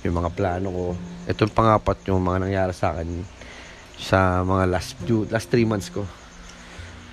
yung 0.07 0.14
mga 0.22 0.31
plano 0.38 0.68
ko. 0.70 0.87
Ito 1.27 1.51
yung 1.51 1.57
pangapat, 1.59 1.98
yung 2.07 2.22
mga 2.22 2.46
nangyari 2.46 2.70
sa 2.70 2.94
akin 2.94 3.27
sa 3.98 4.46
mga 4.46 4.64
last 4.70 4.94
few, 5.03 5.27
last 5.27 5.51
three 5.51 5.66
months 5.66 5.90
ko. 5.90 6.07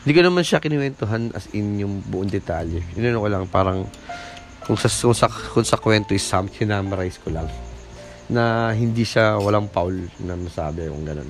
Hindi 0.06 0.14
ko 0.14 0.22
naman 0.22 0.46
siya 0.46 0.62
kinuwentuhan 0.62 1.34
as 1.34 1.50
in 1.58 1.82
yung 1.82 2.06
buong 2.06 2.30
detalye. 2.30 2.86
Yun 2.94 3.18
ko 3.18 3.26
lang, 3.26 3.50
parang 3.50 3.90
kung 4.62 4.78
sa, 4.78 4.86
kung 4.86 5.18
sa, 5.18 5.26
kung 5.26 5.66
sa 5.66 5.82
kwento 5.82 6.14
is 6.14 6.22
some, 6.22 6.46
sinamarize 6.46 7.18
ko 7.18 7.34
lang. 7.34 7.50
Na 8.30 8.70
hindi 8.78 9.02
siya 9.02 9.42
walang 9.42 9.74
foul 9.74 10.06
na 10.22 10.38
masabi 10.38 10.86
kung 10.86 11.02
ganun. 11.02 11.30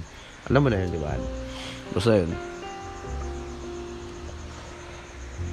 Alam 0.52 0.60
mo 0.60 0.68
na 0.68 0.84
yun, 0.84 0.92
di 0.92 1.00
ba? 1.00 1.16
Basta 1.96 2.20
yun. 2.20 2.55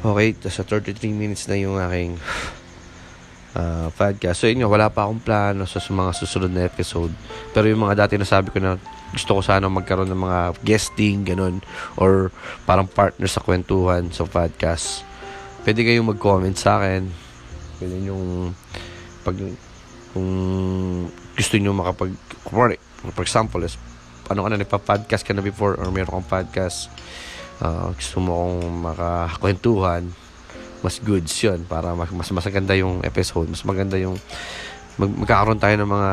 Okay, 0.02 0.34
sa 0.50 0.66
33 0.66 1.14
minutes 1.14 1.46
na 1.46 1.54
yung 1.54 1.78
aking 1.78 2.18
uh, 3.54 3.86
podcast. 3.94 4.42
So, 4.42 4.50
yun 4.50 4.58
nga, 4.58 4.66
wala 4.66 4.90
pa 4.90 5.06
akong 5.06 5.22
plano 5.22 5.62
sa 5.62 5.78
mga 5.78 6.10
susunod 6.18 6.50
na 6.50 6.66
episode. 6.66 7.14
Pero 7.54 7.70
yung 7.70 7.86
mga 7.86 8.02
dati 8.02 8.18
na 8.18 8.26
sabi 8.26 8.50
ko 8.50 8.58
na 8.58 8.82
gusto 9.14 9.38
ko 9.38 9.40
sana 9.46 9.70
magkaroon 9.70 10.10
ng 10.10 10.18
mga 10.18 10.40
guesting, 10.66 11.22
ganun, 11.22 11.62
or 11.94 12.34
parang 12.66 12.90
partner 12.90 13.30
sa 13.30 13.46
kwentuhan 13.46 14.10
sa 14.10 14.26
podcast. 14.26 15.06
Pwede 15.62 15.86
kayong 15.86 16.10
mag-comment 16.10 16.58
sa 16.58 16.82
akin. 16.82 17.06
Pwede 17.78 18.02
yung 18.02 18.58
pag 19.22 19.38
kung 20.10 20.30
gusto 21.38 21.54
niyo 21.56 21.72
makapag 21.72 22.12
for 23.14 23.24
example 23.24 23.62
is 23.64 23.78
ano 24.28 24.44
ka 24.44 24.48
na 24.50 24.60
nagpa-podcast 24.60 25.24
ka 25.24 25.32
na 25.32 25.40
before 25.40 25.78
or 25.78 25.88
meron 25.94 26.20
kang 26.20 26.42
podcast 26.42 26.92
uh, 27.62 27.94
gusto 27.94 28.18
mo 28.18 28.30
kong 28.34 28.58
makakwentuhan 28.90 30.04
mas 30.82 30.98
goods 30.98 31.30
yun 31.38 31.62
para 31.62 31.94
mas, 31.94 32.10
mas 32.10 32.26
maganda 32.42 32.74
yung 32.74 33.06
episode. 33.06 33.46
Mas 33.46 33.62
maganda 33.62 33.94
yung 33.94 34.18
mag, 34.98 35.10
magkakaroon 35.14 35.62
tayo 35.62 35.78
ng 35.78 35.86
mga 35.86 36.12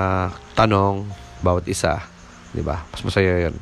tanong 0.54 1.10
bawat 1.42 1.66
isa 1.66 2.06
di 2.54 2.62
ba? 2.66 2.86
Mas 2.90 3.02
masaya 3.06 3.50
yun. 3.50 3.56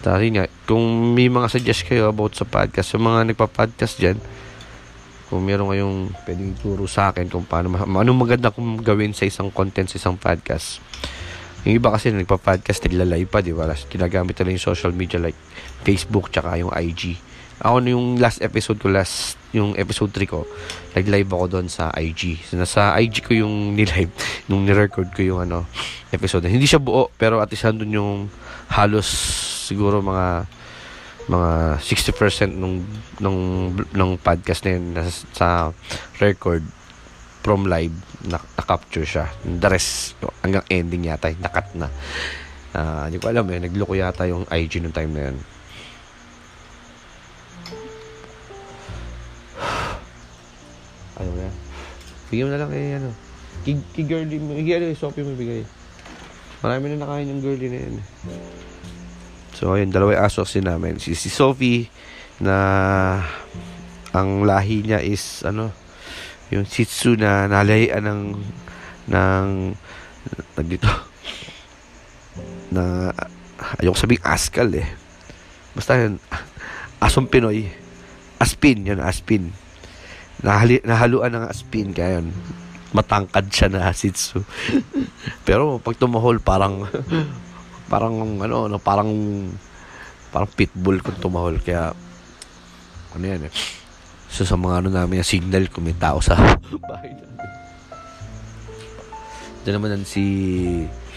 Dahil 0.00 0.28
nga 0.36 0.44
kung 0.68 0.84
may 1.16 1.26
mga 1.26 1.50
suggest 1.50 1.88
kayo 1.88 2.12
about 2.12 2.36
sa 2.36 2.46
podcast 2.46 2.94
sa 2.94 2.98
mga 3.00 3.32
nagpa-podcast 3.32 3.94
dyan 3.98 4.18
kung 5.26 5.42
meron 5.42 5.74
kayong 5.74 5.96
pwedeng 6.22 6.54
turo 6.54 6.86
sa 6.86 7.10
akin 7.10 7.26
kung 7.26 7.42
paano 7.42 7.74
ma- 7.74 7.82
ano 7.82 8.14
maganda 8.14 8.54
kung 8.54 8.78
gawin 8.78 9.10
sa 9.10 9.26
isang 9.26 9.50
content 9.50 9.90
sa 9.90 9.98
isang 9.98 10.14
podcast 10.14 10.78
yung 11.66 11.82
iba 11.82 11.90
kasi 11.90 12.14
nagpa-podcast 12.14 12.86
nagla-live 12.86 13.26
pa 13.26 13.42
di 13.42 13.50
ba? 13.50 13.66
Ginagamit 13.74 14.38
nila 14.38 14.54
yung 14.54 14.66
social 14.70 14.94
media 14.94 15.18
like 15.18 15.36
Facebook 15.82 16.30
tsaka 16.30 16.62
yung 16.62 16.70
IG 16.70 17.18
ako 17.56 17.80
yung 17.88 18.20
last 18.20 18.44
episode 18.44 18.76
ko 18.76 18.92
last 18.92 19.40
yung 19.56 19.72
episode 19.80 20.12
3 20.12 20.28
ko 20.28 20.44
nag-live 20.92 21.30
ako 21.32 21.44
doon 21.56 21.66
sa 21.72 21.88
IG 21.96 22.44
so, 22.44 22.60
nasa 22.60 22.92
IG 23.00 23.24
ko 23.24 23.32
yung 23.32 23.54
nilive 23.76 24.12
nung 24.46 24.68
nirecord 24.68 25.08
ko 25.16 25.24
yung 25.24 25.40
ano 25.48 25.64
episode. 26.12 26.46
Hindi 26.46 26.68
siya 26.68 26.78
buo 26.78 27.10
pero 27.16 27.40
at 27.40 27.50
least 27.50 27.66
doon 27.66 27.92
yung 27.92 28.14
halos 28.70 29.08
siguro 29.66 30.04
mga 30.04 30.46
mga 31.26 31.82
60% 31.82 32.54
nung 32.54 32.86
nung 33.18 33.72
ng 33.74 34.12
podcast 34.22 34.62
na 34.62 34.70
yun 34.78 34.84
nasa, 34.94 35.26
sa 35.34 35.48
record 36.22 36.62
from 37.42 37.66
live 37.66 37.94
na-capture 38.26 39.06
siya. 39.06 39.26
The 39.42 39.68
rest 39.70 40.18
hanggang 40.42 40.66
ending 40.68 41.06
yata 41.06 41.32
nakat 41.38 41.70
na. 41.78 41.88
Ah, 42.76 43.08
hindi 43.08 43.22
ko 43.22 43.32
alam 43.32 43.48
eh 43.50 43.62
nagloko 43.62 43.96
yata 43.96 44.28
yung 44.28 44.44
IG 44.50 44.82
nung 44.84 44.92
time 44.92 45.12
na 45.14 45.22
yun. 45.30 45.36
Ayaw 51.22 51.32
na. 51.32 51.48
Bigyan 52.28 52.46
mo 52.46 52.50
na 52.52 52.60
lang 52.60 52.72
eh 52.74 52.98
ano. 53.00 53.10
Kay 53.64 54.04
girlie 54.04 54.38
mo 54.38 54.52
ano 54.52 54.84
yung 54.92 55.00
Sophie 55.00 55.24
mo 55.24 55.32
bigay 55.32 55.64
marami 56.66 56.92
na 56.92 57.04
nakain 57.04 57.30
yung 57.30 57.42
girlie 57.44 57.70
na 57.70 57.78
yun 57.78 57.96
So, 59.56 59.72
ayun, 59.72 59.88
dalawa 59.88 60.20
yung 60.20 60.24
aso 60.28 60.44
kasi 60.44 60.60
namin. 60.60 61.00
Si, 61.00 61.16
si 61.16 61.32
Sophie, 61.32 61.88
na 62.44 63.24
ang 64.12 64.44
lahi 64.44 64.84
niya 64.84 65.00
is, 65.00 65.40
ano, 65.48 65.72
yung 66.50 66.66
Shih 66.66 66.86
Tzu 66.86 67.18
na 67.18 67.50
nalayan 67.50 68.06
ng, 68.06 68.22
ng, 69.10 69.46
tag 70.54 70.66
dito, 70.70 70.90
na, 72.70 73.10
ayoko 73.82 73.98
sabing 73.98 74.22
askal 74.22 74.70
eh. 74.78 74.86
Basta 75.74 75.98
yun, 75.98 76.22
asong 77.02 77.28
Pinoy. 77.28 77.66
Aspin, 78.36 78.84
yun, 78.84 79.00
aspin. 79.00 79.50
Nahali, 80.44 80.84
nahaluan 80.84 81.32
ng 81.32 81.46
aspin, 81.48 81.90
kaya 81.90 82.20
yun, 82.20 82.30
matangkad 82.94 83.50
siya 83.50 83.68
na 83.72 83.90
Shih 83.90 84.12
Tzu. 84.14 84.44
Pero 85.46 85.82
pag 85.82 85.98
tumahol, 85.98 86.38
parang, 86.38 86.86
parang, 87.92 88.14
ano, 88.38 88.70
no, 88.70 88.78
parang, 88.78 89.10
parang 90.30 90.48
pitbull 90.52 91.02
kung 91.02 91.18
tumahol. 91.18 91.58
Kaya, 91.58 91.90
ano 93.16 93.24
yan 93.24 93.48
eh. 93.48 93.52
So, 94.36 94.44
sa 94.44 94.60
mga 94.60 94.84
ano 94.84 94.88
namin, 94.92 95.24
signal 95.24 95.64
kung 95.72 95.88
may 95.88 95.96
tao 95.96 96.20
sa 96.20 96.36
bahay 96.92 97.08
namin. 97.08 97.48
Diyan 99.64 99.74
naman 99.80 100.04
si 100.04 100.24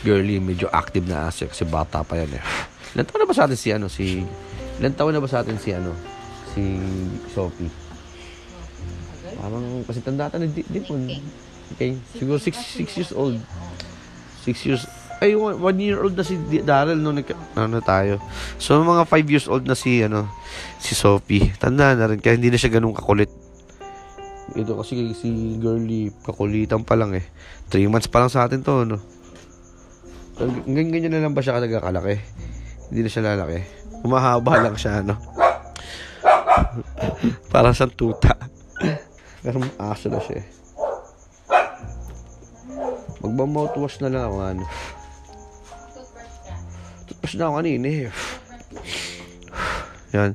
Girly, 0.08 0.40
medyo 0.40 0.72
active 0.72 1.04
na 1.04 1.28
aso 1.28 1.44
kasi 1.44 1.68
bata 1.68 2.00
pa 2.08 2.16
yan 2.16 2.40
eh. 2.40 2.44
Ilan 2.96 3.04
taon 3.04 3.20
na 3.20 3.28
ba 3.28 3.36
sa 3.36 3.44
atin 3.44 3.60
si 3.60 3.76
ano, 3.76 3.92
si... 3.92 4.24
Ilan 4.80 4.96
taon 4.96 5.12
na 5.12 5.20
ba 5.20 5.28
sa 5.28 5.44
atin 5.44 5.60
si 5.60 5.76
ano, 5.76 5.92
si 6.56 6.80
Sophie? 7.36 7.68
Parang, 9.36 9.84
kasi 9.84 10.00
tanda 10.00 10.32
na 10.32 10.48
di, 10.48 10.64
di 10.64 10.80
po. 10.80 10.96
Okay, 11.76 12.00
siguro 12.16 12.40
6 12.40 12.56
six 12.56 12.88
years 12.96 13.12
old. 13.12 13.36
6 14.48 14.64
years 14.64 14.88
ay, 15.20 15.36
one, 15.36 15.80
year 15.84 16.00
old 16.00 16.16
na 16.16 16.24
si 16.24 16.40
Daryl 16.64 16.96
nung 16.96 17.20
nag, 17.20 17.28
ano 17.60 17.84
tayo. 17.84 18.24
So, 18.56 18.80
mga 18.80 19.04
5 19.04 19.32
years 19.32 19.48
old 19.52 19.68
na 19.68 19.76
si, 19.76 20.00
ano, 20.00 20.32
si 20.80 20.96
Sophie. 20.96 21.52
Tanda 21.60 21.92
na 21.92 22.08
rin, 22.08 22.24
kaya 22.24 22.40
hindi 22.40 22.48
na 22.48 22.56
siya 22.56 22.72
ganun 22.72 22.96
kakulit. 22.96 23.28
Ito 24.56 24.80
kasi 24.80 25.12
si 25.14 25.60
Girly, 25.60 26.10
kakulitan 26.24 26.88
pa 26.88 26.96
lang 26.96 27.14
eh. 27.20 27.28
3 27.68 27.92
months 27.92 28.08
pa 28.08 28.24
lang 28.24 28.32
sa 28.32 28.48
atin 28.48 28.64
to, 28.64 28.88
no? 28.88 28.98
Ganyan, 30.40 30.88
ganyan 30.88 31.12
na 31.20 31.28
lang 31.28 31.36
ba 31.36 31.44
siya 31.44 31.60
kalaki? 31.60 32.16
Hindi 32.88 33.00
na 33.04 33.10
siya 33.12 33.28
lalaki. 33.36 33.60
Umahaba 34.08 34.64
lang 34.64 34.80
siya, 34.80 35.04
no? 35.04 35.20
Parang 37.54 37.76
sa 37.76 37.92
tuta. 37.92 38.40
Pero 39.44 39.60
aso 39.76 40.08
na 40.08 40.24
siya 40.24 40.40
eh. 40.40 40.48
Magmamouthwash 43.20 44.00
na 44.00 44.08
lang 44.08 44.24
ako, 44.32 44.38
ano. 44.40 44.64
Toothbrush 47.10 47.36
na 47.36 47.50
ako 47.50 47.54
kanina 47.60 47.88
eh. 47.90 48.08
Yan. 50.16 50.34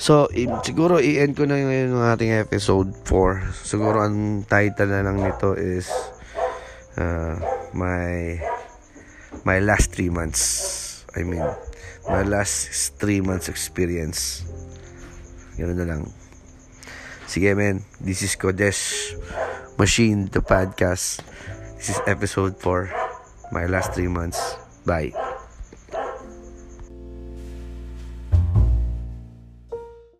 So, 0.00 0.28
i- 0.32 0.48
siguro 0.64 0.96
i-end 0.96 1.36
ko 1.36 1.44
na 1.44 1.60
ngayon 1.60 1.92
ng 1.92 2.04
ating 2.12 2.32
episode 2.36 2.92
4. 3.04 3.52
Siguro 3.52 4.00
ang 4.00 4.44
title 4.44 4.88
na 4.88 5.04
lang 5.04 5.20
nito 5.20 5.52
is 5.56 5.92
uh, 6.96 7.36
my 7.76 8.36
my 9.44 9.58
last 9.60 9.92
3 9.96 10.08
months. 10.08 10.42
I 11.12 11.24
mean, 11.24 11.44
my 12.08 12.24
last 12.24 12.72
3 12.96 13.20
months 13.20 13.52
experience. 13.52 14.44
Ganun 15.60 15.76
na 15.76 15.86
lang. 15.88 16.02
Sige, 17.28 17.52
men. 17.52 17.84
This 18.00 18.24
is 18.24 18.34
Kodesh 18.34 19.12
Machine, 19.76 20.32
the 20.32 20.40
podcast. 20.40 21.20
This 21.76 21.92
is 21.92 22.00
episode 22.08 22.56
4. 22.58 22.88
My 23.52 23.68
last 23.68 23.92
3 23.92 24.08
months. 24.08 24.40
Bye. 24.88 25.12